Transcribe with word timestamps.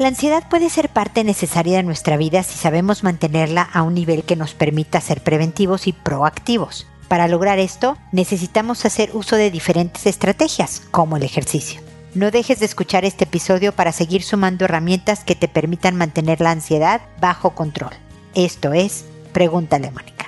La 0.00 0.08
ansiedad 0.08 0.48
puede 0.48 0.70
ser 0.70 0.88
parte 0.88 1.24
necesaria 1.24 1.76
de 1.76 1.82
nuestra 1.82 2.16
vida 2.16 2.42
si 2.42 2.56
sabemos 2.56 3.04
mantenerla 3.04 3.60
a 3.60 3.82
un 3.82 3.92
nivel 3.92 4.24
que 4.24 4.34
nos 4.34 4.54
permita 4.54 4.98
ser 5.02 5.22
preventivos 5.22 5.86
y 5.86 5.92
proactivos. 5.92 6.86
Para 7.06 7.28
lograr 7.28 7.58
esto, 7.58 7.98
necesitamos 8.10 8.86
hacer 8.86 9.10
uso 9.12 9.36
de 9.36 9.50
diferentes 9.50 10.06
estrategias, 10.06 10.80
como 10.90 11.18
el 11.18 11.22
ejercicio. 11.22 11.82
No 12.14 12.30
dejes 12.30 12.60
de 12.60 12.64
escuchar 12.64 13.04
este 13.04 13.24
episodio 13.24 13.72
para 13.72 13.92
seguir 13.92 14.22
sumando 14.22 14.64
herramientas 14.64 15.22
que 15.22 15.34
te 15.34 15.48
permitan 15.48 15.96
mantener 15.96 16.40
la 16.40 16.52
ansiedad 16.52 17.02
bajo 17.20 17.50
control. 17.50 17.92
Esto 18.34 18.72
es, 18.72 19.04
pregúntale 19.34 19.90
Mónica. 19.90 20.19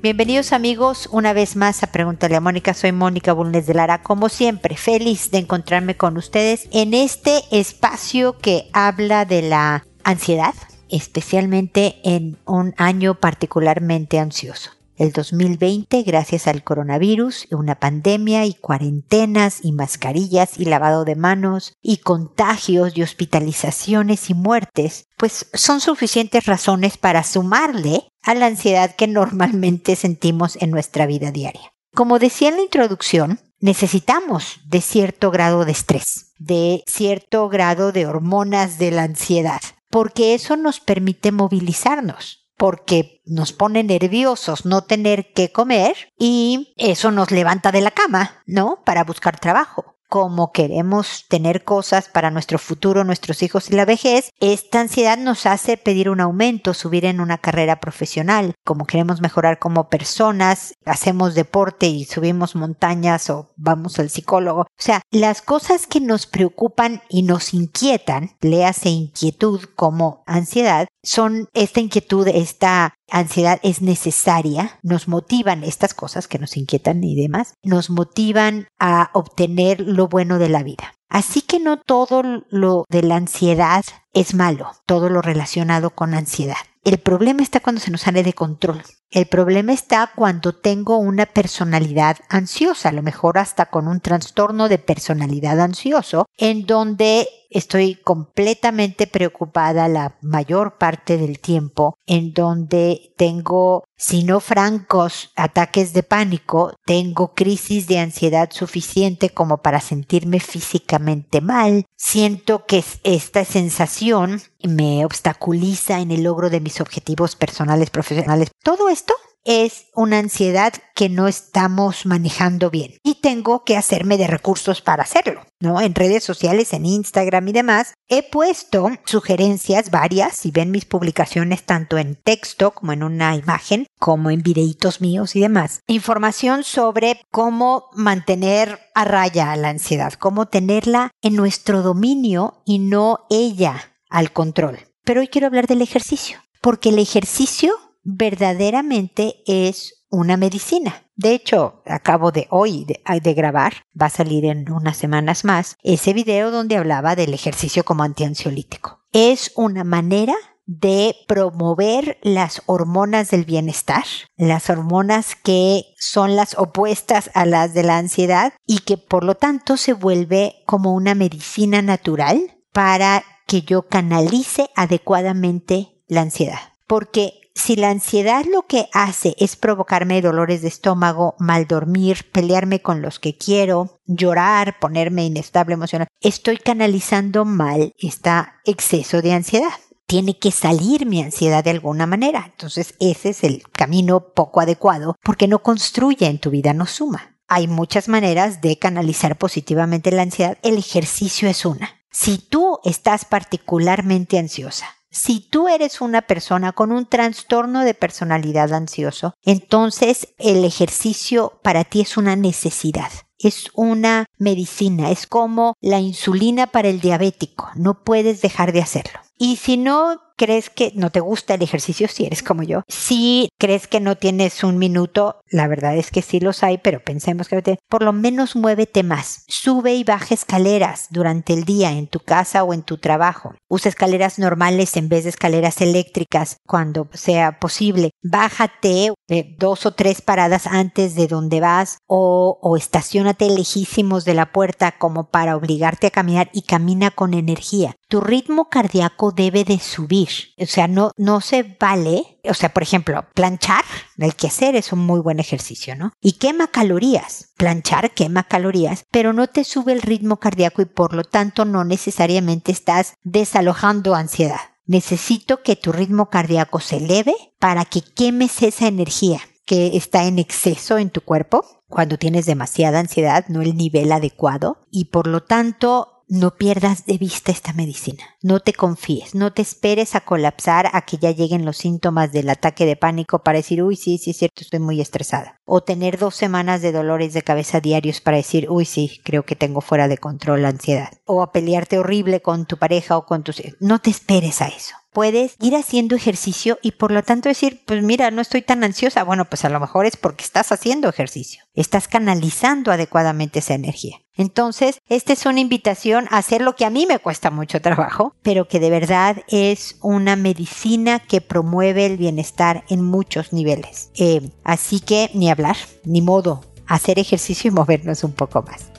Bienvenidos 0.00 0.52
amigos 0.52 1.08
una 1.10 1.32
vez 1.32 1.56
más 1.56 1.82
a 1.82 1.88
Pregúntale 1.88 2.36
a 2.36 2.40
Mónica. 2.40 2.72
Soy 2.72 2.92
Mónica 2.92 3.32
Bulnes 3.32 3.66
de 3.66 3.74
Lara. 3.74 4.00
Como 4.00 4.28
siempre, 4.28 4.76
feliz 4.76 5.32
de 5.32 5.38
encontrarme 5.38 5.96
con 5.96 6.16
ustedes 6.16 6.68
en 6.70 6.94
este 6.94 7.42
espacio 7.50 8.38
que 8.38 8.70
habla 8.72 9.24
de 9.24 9.42
la 9.42 9.84
ansiedad, 10.04 10.54
especialmente 10.88 11.96
en 12.04 12.38
un 12.44 12.74
año 12.76 13.16
particularmente 13.16 14.20
ansioso 14.20 14.77
el 14.98 15.12
2020 15.12 16.02
gracias 16.02 16.46
al 16.48 16.64
coronavirus, 16.64 17.46
una 17.52 17.76
pandemia 17.76 18.44
y 18.44 18.54
cuarentenas 18.54 19.60
y 19.62 19.72
mascarillas 19.72 20.58
y 20.58 20.64
lavado 20.64 21.04
de 21.04 21.14
manos 21.14 21.72
y 21.80 21.98
contagios 21.98 22.96
y 22.96 23.02
hospitalizaciones 23.02 24.28
y 24.28 24.34
muertes, 24.34 25.06
pues 25.16 25.48
son 25.54 25.80
suficientes 25.80 26.46
razones 26.46 26.98
para 26.98 27.22
sumarle 27.22 28.08
a 28.22 28.34
la 28.34 28.46
ansiedad 28.46 28.94
que 28.96 29.06
normalmente 29.06 29.94
sentimos 29.96 30.56
en 30.60 30.70
nuestra 30.70 31.06
vida 31.06 31.30
diaria. 31.30 31.72
Como 31.94 32.18
decía 32.18 32.48
en 32.48 32.56
la 32.56 32.62
introducción, 32.62 33.40
necesitamos 33.60 34.60
de 34.66 34.80
cierto 34.80 35.30
grado 35.30 35.64
de 35.64 35.72
estrés, 35.72 36.32
de 36.38 36.82
cierto 36.86 37.48
grado 37.48 37.92
de 37.92 38.06
hormonas 38.06 38.78
de 38.78 38.90
la 38.90 39.04
ansiedad, 39.04 39.60
porque 39.90 40.34
eso 40.34 40.56
nos 40.56 40.80
permite 40.80 41.32
movilizarnos 41.32 42.47
porque 42.58 43.22
nos 43.24 43.54
pone 43.54 43.82
nerviosos 43.84 44.66
no 44.66 44.82
tener 44.82 45.32
que 45.32 45.50
comer 45.50 45.96
y 46.18 46.74
eso 46.76 47.10
nos 47.10 47.30
levanta 47.30 47.72
de 47.72 47.80
la 47.80 47.92
cama, 47.92 48.42
¿no? 48.46 48.82
Para 48.84 49.04
buscar 49.04 49.40
trabajo 49.40 49.98
como 50.08 50.52
queremos 50.52 51.26
tener 51.28 51.64
cosas 51.64 52.08
para 52.08 52.30
nuestro 52.30 52.58
futuro, 52.58 53.04
nuestros 53.04 53.42
hijos 53.42 53.70
y 53.70 53.74
la 53.74 53.84
vejez, 53.84 54.32
esta 54.40 54.80
ansiedad 54.80 55.18
nos 55.18 55.44
hace 55.46 55.76
pedir 55.76 56.08
un 56.08 56.20
aumento, 56.20 56.72
subir 56.72 57.04
en 57.04 57.20
una 57.20 57.38
carrera 57.38 57.78
profesional, 57.78 58.54
como 58.64 58.86
queremos 58.86 59.20
mejorar 59.20 59.58
como 59.58 59.88
personas, 59.88 60.74
hacemos 60.86 61.34
deporte 61.34 61.86
y 61.86 62.06
subimos 62.06 62.56
montañas 62.56 63.28
o 63.28 63.52
vamos 63.56 63.98
al 63.98 64.08
psicólogo. 64.08 64.62
O 64.62 64.66
sea, 64.76 65.02
las 65.10 65.42
cosas 65.42 65.86
que 65.86 66.00
nos 66.00 66.26
preocupan 66.26 67.02
y 67.10 67.22
nos 67.22 67.52
inquietan, 67.52 68.36
le 68.40 68.64
hace 68.64 68.88
inquietud 68.88 69.60
como 69.76 70.22
ansiedad, 70.26 70.88
son 71.08 71.48
esta 71.54 71.80
inquietud, 71.80 72.28
esta 72.28 72.94
ansiedad 73.10 73.58
es 73.62 73.80
necesaria, 73.80 74.78
nos 74.82 75.08
motivan 75.08 75.64
estas 75.64 75.94
cosas 75.94 76.28
que 76.28 76.38
nos 76.38 76.56
inquietan 76.56 77.02
y 77.02 77.14
demás, 77.14 77.54
nos 77.62 77.88
motivan 77.88 78.68
a 78.78 79.10
obtener 79.14 79.80
lo 79.80 80.08
bueno 80.08 80.38
de 80.38 80.50
la 80.50 80.62
vida. 80.62 80.92
Así 81.08 81.40
que 81.40 81.58
no 81.58 81.80
todo 81.80 82.22
lo 82.50 82.84
de 82.90 83.02
la 83.02 83.16
ansiedad 83.16 83.82
es 84.12 84.34
malo, 84.34 84.70
todo 84.84 85.08
lo 85.08 85.22
relacionado 85.22 85.90
con 85.90 86.12
ansiedad. 86.12 86.56
El 86.84 86.98
problema 86.98 87.42
está 87.42 87.60
cuando 87.60 87.80
se 87.80 87.90
nos 87.90 88.02
sale 88.02 88.22
de 88.22 88.34
control. 88.34 88.82
El 89.10 89.26
problema 89.26 89.72
está 89.72 90.10
cuando 90.14 90.54
tengo 90.54 90.98
una 90.98 91.24
personalidad 91.24 92.18
ansiosa, 92.28 92.90
a 92.90 92.92
lo 92.92 93.02
mejor 93.02 93.38
hasta 93.38 93.66
con 93.66 93.88
un 93.88 94.00
trastorno 94.00 94.68
de 94.68 94.78
personalidad 94.78 95.60
ansioso, 95.60 96.26
en 96.36 96.66
donde 96.66 97.26
estoy 97.50 97.94
completamente 97.94 99.06
preocupada 99.06 99.88
la 99.88 100.18
mayor 100.20 100.76
parte 100.76 101.16
del 101.16 101.38
tiempo, 101.38 101.96
en 102.06 102.32
donde 102.34 103.14
tengo, 103.16 103.84
si 103.96 104.24
no 104.24 104.40
francos, 104.40 105.32
ataques 105.34 105.92
de 105.92 106.02
pánico, 106.02 106.74
tengo 106.84 107.34
crisis 107.34 107.86
de 107.86 107.98
ansiedad 107.98 108.50
suficiente 108.52 109.30
como 109.30 109.58
para 109.58 109.80
sentirme 109.80 110.40
físicamente 110.40 111.40
mal, 111.40 111.86
siento 111.96 112.66
que 112.66 112.84
esta 113.04 113.44
sensación 113.44 114.42
me 114.62 115.04
obstaculiza 115.04 116.00
en 116.00 116.10
el 116.10 116.24
logro 116.24 116.50
de 116.50 116.60
mis 116.60 116.80
objetivos 116.80 117.36
personales, 117.36 117.90
profesionales. 117.90 118.50
Todo 118.62 118.88
esto 118.98 119.14
es 119.44 119.86
una 119.94 120.18
ansiedad 120.18 120.74
que 120.94 121.08
no 121.08 121.28
estamos 121.28 122.04
manejando 122.04 122.68
bien 122.68 122.96
y 123.04 123.20
tengo 123.20 123.64
que 123.64 123.76
hacerme 123.76 124.18
de 124.18 124.26
recursos 124.26 124.82
para 124.82 125.04
hacerlo, 125.04 125.40
¿no? 125.60 125.80
En 125.80 125.94
redes 125.94 126.24
sociales, 126.24 126.72
en 126.72 126.84
Instagram 126.84 127.46
y 127.46 127.52
demás, 127.52 127.94
he 128.08 128.28
puesto 128.28 128.90
sugerencias 129.06 129.92
varias, 129.92 130.34
si 130.34 130.50
ven 130.50 130.72
mis 130.72 130.84
publicaciones 130.84 131.62
tanto 131.62 131.96
en 131.96 132.16
texto 132.16 132.72
como 132.72 132.92
en 132.92 133.04
una 133.04 133.36
imagen, 133.36 133.86
como 134.00 134.30
en 134.30 134.42
videitos 134.42 135.00
míos 135.00 135.36
y 135.36 135.40
demás, 135.40 135.80
información 135.86 136.64
sobre 136.64 137.22
cómo 137.30 137.84
mantener 137.94 138.80
a 138.94 139.04
raya 139.04 139.54
la 139.56 139.68
ansiedad, 139.68 140.14
cómo 140.14 140.46
tenerla 140.46 141.12
en 141.22 141.36
nuestro 141.36 141.82
dominio 141.82 142.62
y 142.66 142.80
no 142.80 143.20
ella 143.30 143.94
al 144.10 144.32
control. 144.32 144.80
Pero 145.04 145.20
hoy 145.20 145.28
quiero 145.28 145.46
hablar 145.46 145.68
del 145.68 145.80
ejercicio, 145.80 146.38
porque 146.60 146.90
el 146.90 146.98
ejercicio 146.98 147.87
verdaderamente 148.02 149.42
es 149.46 150.04
una 150.10 150.36
medicina. 150.36 151.04
De 151.16 151.34
hecho, 151.34 151.82
acabo 151.84 152.30
de 152.30 152.46
hoy 152.50 152.86
de, 152.86 153.34
grabar, 153.34 153.74
va 154.00 154.06
a 154.06 154.10
salir 154.10 154.44
en 154.44 154.70
unas 154.70 154.96
semanas 154.96 155.44
más, 155.44 155.76
ese 155.82 156.12
video 156.12 156.50
donde 156.50 156.76
hablaba 156.76 157.16
del 157.16 157.34
ejercicio 157.34 157.84
como 157.84 158.04
antiansiolítico. 158.04 159.00
Es 159.12 159.52
una 159.56 159.84
manera 159.84 160.34
de 160.64 161.16
promover 161.26 162.18
las 162.22 162.62
hormonas 162.66 163.30
del 163.30 163.44
bienestar, 163.44 164.04
las 164.36 164.68
hormonas 164.68 165.34
que 165.34 165.86
son 165.98 166.36
las 166.36 166.56
opuestas 166.58 167.30
a 167.34 167.46
las 167.46 167.72
de 167.72 167.82
la 167.82 167.96
ansiedad 167.96 168.52
y 168.66 168.80
que 168.80 168.98
por 168.98 169.24
lo 169.24 169.34
tanto 169.34 169.78
se 169.78 169.94
vuelve 169.94 170.62
como 170.66 170.92
una 170.92 171.14
medicina 171.14 171.80
natural 171.80 172.58
para 172.72 173.24
que 173.46 173.62
yo 173.62 173.88
canalice 173.88 174.68
adecuadamente 174.76 176.02
la 176.06 176.20
ansiedad. 176.20 176.60
Porque 176.86 177.47
si 177.58 177.74
la 177.74 177.90
ansiedad 177.90 178.44
lo 178.44 178.66
que 178.66 178.88
hace 178.92 179.34
es 179.38 179.56
provocarme 179.56 180.22
dolores 180.22 180.62
de 180.62 180.68
estómago, 180.68 181.34
mal 181.38 181.66
dormir, 181.66 182.30
pelearme 182.30 182.80
con 182.80 183.02
los 183.02 183.18
que 183.18 183.36
quiero, 183.36 183.98
llorar, 184.06 184.78
ponerme 184.78 185.24
inestable 185.24 185.74
emocional, 185.74 186.06
estoy 186.20 186.58
canalizando 186.58 187.44
mal 187.44 187.92
este 187.98 188.30
exceso 188.64 189.22
de 189.22 189.32
ansiedad. 189.32 189.72
Tiene 190.06 190.38
que 190.38 190.52
salir 190.52 191.04
mi 191.04 191.20
ansiedad 191.20 191.64
de 191.64 191.70
alguna 191.70 192.06
manera. 192.06 192.44
Entonces 192.46 192.94
ese 193.00 193.30
es 193.30 193.42
el 193.42 193.62
camino 193.72 194.32
poco 194.34 194.60
adecuado 194.60 195.16
porque 195.22 195.48
no 195.48 195.58
construye 195.58 196.26
en 196.26 196.38
tu 196.38 196.50
vida, 196.50 196.72
no 196.72 196.86
suma. 196.86 197.36
Hay 197.48 197.66
muchas 197.66 198.08
maneras 198.08 198.60
de 198.60 198.78
canalizar 198.78 199.36
positivamente 199.36 200.12
la 200.12 200.22
ansiedad. 200.22 200.58
El 200.62 200.78
ejercicio 200.78 201.48
es 201.48 201.66
una. 201.66 201.90
Si 202.10 202.38
tú 202.38 202.78
estás 202.84 203.24
particularmente 203.24 204.38
ansiosa, 204.38 204.86
si 205.10 205.40
tú 205.40 205.68
eres 205.68 206.00
una 206.00 206.22
persona 206.22 206.72
con 206.72 206.92
un 206.92 207.06
trastorno 207.06 207.84
de 207.84 207.94
personalidad 207.94 208.72
ansioso, 208.72 209.34
entonces 209.44 210.34
el 210.38 210.64
ejercicio 210.64 211.60
para 211.62 211.84
ti 211.84 212.00
es 212.00 212.16
una 212.16 212.36
necesidad. 212.36 213.10
Es 213.40 213.70
una 213.74 214.26
medicina, 214.36 215.12
es 215.12 215.28
como 215.28 215.74
la 215.80 216.00
insulina 216.00 216.66
para 216.66 216.88
el 216.88 217.00
diabético, 217.00 217.70
no 217.76 218.02
puedes 218.02 218.42
dejar 218.42 218.72
de 218.72 218.82
hacerlo. 218.82 219.20
Y 219.38 219.56
si 219.56 219.76
no 219.76 220.20
crees 220.38 220.70
que 220.70 220.92
no 220.94 221.10
te 221.10 221.20
gusta 221.20 221.54
el 221.54 221.62
ejercicio, 221.62 222.08
si 222.08 222.24
eres 222.24 222.42
como 222.42 222.62
yo, 222.62 222.82
si 222.88 223.50
crees 223.58 223.86
que 223.86 224.00
no 224.00 224.16
tienes 224.16 224.64
un 224.64 224.78
minuto, 224.78 225.42
la 225.50 225.68
verdad 225.68 225.96
es 225.96 226.10
que 226.10 226.22
sí 226.22 226.40
los 226.40 226.62
hay, 226.62 226.78
pero 226.78 227.00
pensemos 227.00 227.48
que 227.48 227.58
por 227.88 228.02
lo 228.02 228.12
menos 228.12 228.56
muévete 228.56 229.02
más. 229.02 229.44
Sube 229.48 229.94
y 229.94 230.04
baja 230.04 230.34
escaleras 230.34 231.08
durante 231.10 231.52
el 231.52 231.64
día 231.64 231.92
en 231.92 232.06
tu 232.06 232.20
casa 232.20 232.64
o 232.64 232.72
en 232.72 232.82
tu 232.82 232.98
trabajo. 232.98 233.54
Usa 233.68 233.88
escaleras 233.88 234.38
normales 234.38 234.96
en 234.96 235.08
vez 235.08 235.24
de 235.24 235.30
escaleras 235.30 235.80
eléctricas 235.80 236.58
cuando 236.66 237.08
sea 237.12 237.58
posible. 237.58 238.10
Bájate 238.22 239.12
eh, 239.28 239.56
dos 239.58 239.86
o 239.86 239.92
tres 239.94 240.22
paradas 240.22 240.66
antes 240.66 241.14
de 241.14 241.26
donde 241.26 241.60
vas 241.60 241.98
o, 242.06 242.58
o 242.62 242.76
estacionate 242.76 243.50
lejísimos 243.50 244.24
de 244.24 244.34
la 244.34 244.52
puerta 244.52 244.92
como 244.92 245.28
para 245.30 245.56
obligarte 245.56 246.06
a 246.06 246.10
caminar 246.10 246.48
y 246.52 246.62
camina 246.62 247.10
con 247.10 247.34
energía. 247.34 247.96
Tu 248.08 248.20
ritmo 248.20 248.68
cardíaco 248.70 249.32
debe 249.32 249.64
de 249.64 249.78
subir 249.78 250.28
o 250.58 250.66
sea, 250.66 250.88
no, 250.88 251.12
no 251.16 251.40
se 251.40 251.62
vale. 251.78 252.40
O 252.44 252.54
sea, 252.54 252.72
por 252.72 252.82
ejemplo, 252.82 253.26
planchar, 253.34 253.84
el 254.16 254.34
hacer 254.46 254.76
es 254.76 254.92
un 254.92 255.00
muy 255.00 255.20
buen 255.20 255.40
ejercicio, 255.40 255.94
¿no? 255.94 256.12
Y 256.20 256.32
quema 256.32 256.68
calorías. 256.68 257.52
Planchar 257.56 258.12
quema 258.12 258.44
calorías, 258.44 259.04
pero 259.10 259.32
no 259.32 259.46
te 259.48 259.64
sube 259.64 259.92
el 259.92 260.02
ritmo 260.02 260.38
cardíaco 260.38 260.82
y 260.82 260.86
por 260.86 261.14
lo 261.14 261.24
tanto 261.24 261.64
no 261.64 261.84
necesariamente 261.84 262.72
estás 262.72 263.14
desalojando 263.22 264.14
ansiedad. 264.14 264.60
Necesito 264.86 265.62
que 265.62 265.76
tu 265.76 265.92
ritmo 265.92 266.30
cardíaco 266.30 266.80
se 266.80 266.96
eleve 266.96 267.34
para 267.58 267.84
que 267.84 268.00
quemes 268.00 268.62
esa 268.62 268.86
energía 268.88 269.40
que 269.66 269.98
está 269.98 270.24
en 270.24 270.38
exceso 270.38 270.96
en 270.96 271.10
tu 271.10 271.20
cuerpo, 271.20 271.62
cuando 271.88 272.16
tienes 272.16 272.46
demasiada 272.46 273.00
ansiedad, 273.00 273.44
no 273.48 273.60
el 273.60 273.76
nivel 273.76 274.12
adecuado, 274.12 274.86
y 274.90 275.06
por 275.06 275.26
lo 275.26 275.42
tanto 275.42 276.17
no 276.28 276.56
pierdas 276.56 277.06
de 277.06 277.18
vista 277.18 277.50
esta 277.50 277.72
medicina. 277.72 278.22
No 278.42 278.60
te 278.60 278.72
confíes, 278.72 279.34
no 279.34 279.52
te 279.52 279.62
esperes 279.62 280.14
a 280.14 280.20
colapsar 280.20 280.90
a 280.92 281.02
que 281.02 281.16
ya 281.16 281.30
lleguen 281.30 281.64
los 281.64 281.78
síntomas 281.78 282.32
del 282.32 282.50
ataque 282.50 282.86
de 282.86 282.96
pánico 282.96 283.40
para 283.40 283.58
decir, 283.58 283.82
uy, 283.82 283.96
sí, 283.96 284.18
sí, 284.18 284.30
es 284.30 284.36
cierto, 284.36 284.62
estoy 284.62 284.80
muy 284.80 285.00
estresada. 285.00 285.60
O 285.64 285.82
tener 285.82 286.18
dos 286.18 286.34
semanas 286.34 286.82
de 286.82 286.92
dolores 286.92 287.32
de 287.32 287.42
cabeza 287.42 287.80
diarios 287.80 288.20
para 288.20 288.36
decir, 288.36 288.66
uy, 288.70 288.84
sí, 288.84 289.20
creo 289.24 289.44
que 289.44 289.56
tengo 289.56 289.80
fuera 289.80 290.08
de 290.08 290.18
control 290.18 290.62
la 290.62 290.68
ansiedad. 290.68 291.12
O 291.24 291.42
a 291.42 291.52
pelearte 291.52 291.98
horrible 291.98 292.42
con 292.42 292.66
tu 292.66 292.76
pareja 292.76 293.16
o 293.16 293.24
con 293.24 293.42
tus... 293.42 293.62
No 293.80 294.00
te 294.00 294.10
esperes 294.10 294.60
a 294.60 294.68
eso 294.68 294.97
puedes 295.12 295.56
ir 295.60 295.76
haciendo 295.76 296.16
ejercicio 296.16 296.78
y 296.82 296.92
por 296.92 297.10
lo 297.10 297.22
tanto 297.22 297.48
decir, 297.48 297.82
pues 297.86 298.02
mira, 298.02 298.30
no 298.30 298.40
estoy 298.40 298.62
tan 298.62 298.84
ansiosa. 298.84 299.24
Bueno, 299.24 299.44
pues 299.46 299.64
a 299.64 299.68
lo 299.68 299.80
mejor 299.80 300.06
es 300.06 300.16
porque 300.16 300.44
estás 300.44 300.72
haciendo 300.72 301.08
ejercicio, 301.08 301.64
estás 301.74 302.08
canalizando 302.08 302.92
adecuadamente 302.92 303.58
esa 303.60 303.74
energía. 303.74 304.18
Entonces, 304.34 305.00
esta 305.08 305.32
es 305.32 305.46
una 305.46 305.60
invitación 305.60 306.28
a 306.30 306.38
hacer 306.38 306.62
lo 306.62 306.76
que 306.76 306.84
a 306.84 306.90
mí 306.90 307.06
me 307.06 307.18
cuesta 307.18 307.50
mucho 307.50 307.80
trabajo, 307.82 308.34
pero 308.42 308.68
que 308.68 308.80
de 308.80 308.90
verdad 308.90 309.42
es 309.48 309.96
una 310.00 310.36
medicina 310.36 311.18
que 311.18 311.40
promueve 311.40 312.06
el 312.06 312.16
bienestar 312.16 312.84
en 312.88 313.02
muchos 313.02 313.52
niveles. 313.52 314.10
Eh, 314.14 314.50
así 314.62 315.00
que 315.00 315.30
ni 315.34 315.50
hablar, 315.50 315.76
ni 316.04 316.22
modo, 316.22 316.64
hacer 316.86 317.18
ejercicio 317.18 317.68
y 317.68 317.74
movernos 317.74 318.24
un 318.24 318.32
poco 318.32 318.62
más. 318.62 318.97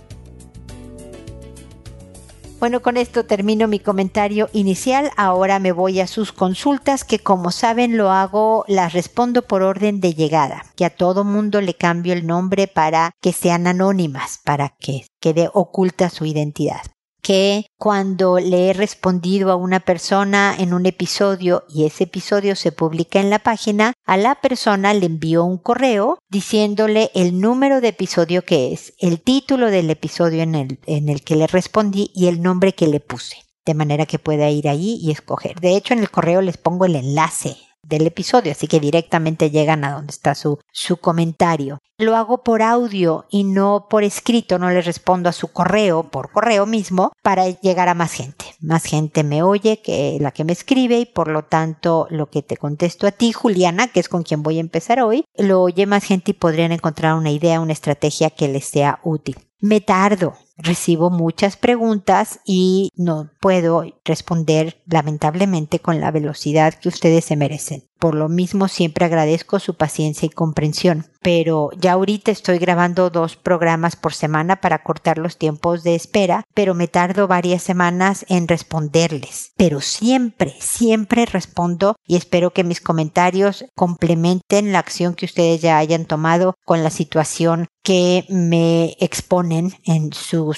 Bueno, 2.60 2.82
con 2.82 2.98
esto 2.98 3.26
termino 3.26 3.70
mi 3.70 3.80
comentario 3.80 4.50
inicial. 4.52 5.12
Ahora 5.16 5.60
me 5.60 5.72
voy 5.72 6.02
a 6.02 6.08
sus 6.08 6.34
consultas, 6.34 7.06
que 7.06 7.20
como 7.20 7.52
saben 7.52 7.96
lo 7.96 8.12
hago, 8.12 8.66
las 8.68 8.92
respondo 8.92 9.44
por 9.44 9.62
orden 9.62 10.02
de 10.02 10.14
llegada, 10.14 10.66
que 10.76 10.84
a 10.84 10.90
todo 10.90 11.24
mundo 11.24 11.62
le 11.62 11.74
cambio 11.74 12.12
el 12.12 12.28
nombre 12.28 12.68
para 12.68 13.12
que 13.22 13.32
sean 13.32 13.66
anónimas, 13.66 14.42
para 14.44 14.76
que 14.78 15.06
quede 15.22 15.50
oculta 15.54 16.10
su 16.10 16.26
identidad 16.26 16.82
que 17.22 17.66
cuando 17.78 18.40
le 18.40 18.70
he 18.70 18.74
respondido 18.74 19.52
a 19.52 19.56
una 19.56 19.80
persona 19.80 20.56
en 20.58 20.74
un 20.74 20.86
episodio 20.86 21.64
y 21.70 21.86
ese 21.86 22.06
episodio 22.06 22.56
se 22.56 22.72
publica 22.72 23.20
en 23.20 23.30
la 23.30 23.40
página, 23.40 23.94
a 24.06 24.18
la 24.18 24.36
persona 24.36 24.94
le 24.94 25.06
envío 25.06 25.44
un 25.44 25.58
correo 25.58 26.20
diciéndole 26.30 27.12
el 27.14 27.40
número 27.40 27.82
de 27.82 27.90
episodio 27.90 28.44
que 28.44 28.74
es, 28.74 28.94
el 29.00 29.22
título 29.22 29.72
del 29.72 29.90
episodio 29.90 30.44
en 30.44 30.56
el, 30.56 30.80
en 30.86 31.10
el 31.10 31.24
que 31.24 31.36
le 31.36 31.48
respondí 31.48 32.12
y 32.14 32.28
el 32.28 32.42
nombre 32.42 32.74
que 32.74 32.88
le 32.88 33.00
puse 33.00 33.38
de 33.66 33.74
manera 33.76 34.08
que 34.08 34.18
pueda 34.18 34.50
ir 34.50 34.68
allí 34.68 34.98
y 35.00 35.12
escoger. 35.12 35.60
De 35.60 35.76
hecho, 35.76 35.94
en 35.94 36.00
el 36.00 36.10
correo 36.10 36.42
les 36.42 36.58
pongo 36.58 36.86
el 36.86 36.96
enlace 36.96 37.56
del 37.84 38.08
episodio, 38.08 38.52
así 38.52 38.68
que 38.68 38.80
directamente 38.80 39.50
llegan 39.50 39.84
a 39.84 39.92
donde 39.92 40.12
está 40.12 40.36
su, 40.36 40.60
su 40.72 40.98
comentario. 40.98 41.80
Lo 41.98 42.16
hago 42.16 42.44
por 42.44 42.62
audio 42.62 43.26
y 43.30 43.44
no 43.44 43.88
por 43.90 44.04
escrito, 44.04 44.58
no 44.58 44.70
le 44.70 44.82
respondo 44.82 45.28
a 45.28 45.34
su 45.34 45.50
correo 45.50 46.10
por 46.10 46.32
correo 46.32 46.66
mismo 46.66 47.12
para 47.22 47.50
llegar 47.50 47.90
a 47.90 47.94
más 47.94 48.14
gente. 48.14 48.46
Más 48.62 48.86
gente 48.86 49.24
me 49.24 49.44
oye 49.44 49.82
que 49.82 50.18
la 50.22 50.32
que 50.32 50.46
me 50.46 50.54
escribe 50.54 51.00
y 51.00 51.06
por 51.06 51.28
lo 51.28 51.44
tanto 51.44 52.08
lo 52.10 52.30
que 52.30 52.42
te 52.42 52.58
contesto 52.58 53.06
a 53.06 53.12
ti, 53.12 53.34
Juliana, 53.34 53.88
que 53.88 54.00
es 54.00 54.08
con 54.08 54.24
quien 54.24 54.44
voy 54.44 54.58
a 54.58 54.62
empezar 54.62 55.02
hoy, 55.02 55.26
lo 55.38 55.62
oye 55.62 55.86
más 55.86 56.06
gente 56.06 56.32
y 56.32 56.36
podrían 56.36 56.72
encontrar 56.72 57.16
una 57.16 57.32
idea, 57.32 57.60
una 57.60 57.74
estrategia 57.74 58.30
que 58.30 58.48
les 58.48 58.66
sea 58.66 59.00
útil. 59.04 59.36
Me 59.60 59.82
tardo, 59.82 60.36
recibo 60.62 61.10
muchas 61.10 61.58
preguntas 61.58 62.40
y 62.46 62.92
no 62.96 63.30
puedo 63.40 63.84
responder 64.06 64.82
lamentablemente 64.86 65.80
con 65.80 66.00
la 66.00 66.12
velocidad 66.12 66.74
que 66.74 66.90
ustedes 66.90 67.26
se 67.26 67.36
merecen. 67.36 67.90
Por 68.00 68.16
lo 68.16 68.30
mismo 68.30 68.70
siempre 68.70 69.06
agradezco 69.06 69.60
su 69.60 69.76
paciencia 69.76 70.26
y 70.26 70.30
comprensión. 70.30 71.06
Pero 71.22 71.70
ya 71.78 71.92
ahorita 71.94 72.32
estoy 72.32 72.58
grabando 72.58 73.10
dos 73.10 73.36
programas 73.36 73.98
por 73.98 74.14
semana 74.14 74.62
para 74.62 74.84
cortar 74.84 75.18
los 75.18 75.38
tiempos 75.38 75.84
de 75.84 75.96
espera, 75.96 76.46
pero 76.54 76.74
me 76.74 76.88
tardo 76.88 77.28
varias 77.28 77.62
semanas 77.62 78.26
en 78.30 78.48
responderles. 78.48 79.52
Pero 79.58 79.82
siempre, 79.82 80.56
siempre 80.62 81.26
respondo 81.26 81.98
y 82.08 82.16
espero 82.16 82.52
que 82.52 82.64
mis 82.64 82.80
comentarios 82.80 83.66
complementen 83.76 84.72
la 84.72 84.80
acción 84.80 85.14
que 85.14 85.26
ustedes 85.26 85.62
ya 85.62 85.78
hayan 85.78 86.06
tomado 86.06 86.56
con 86.64 86.84
la 86.84 86.92
situación 86.92 87.68
que 87.84 88.26
me 88.30 88.96
exponen 89.00 89.74
en 89.84 90.14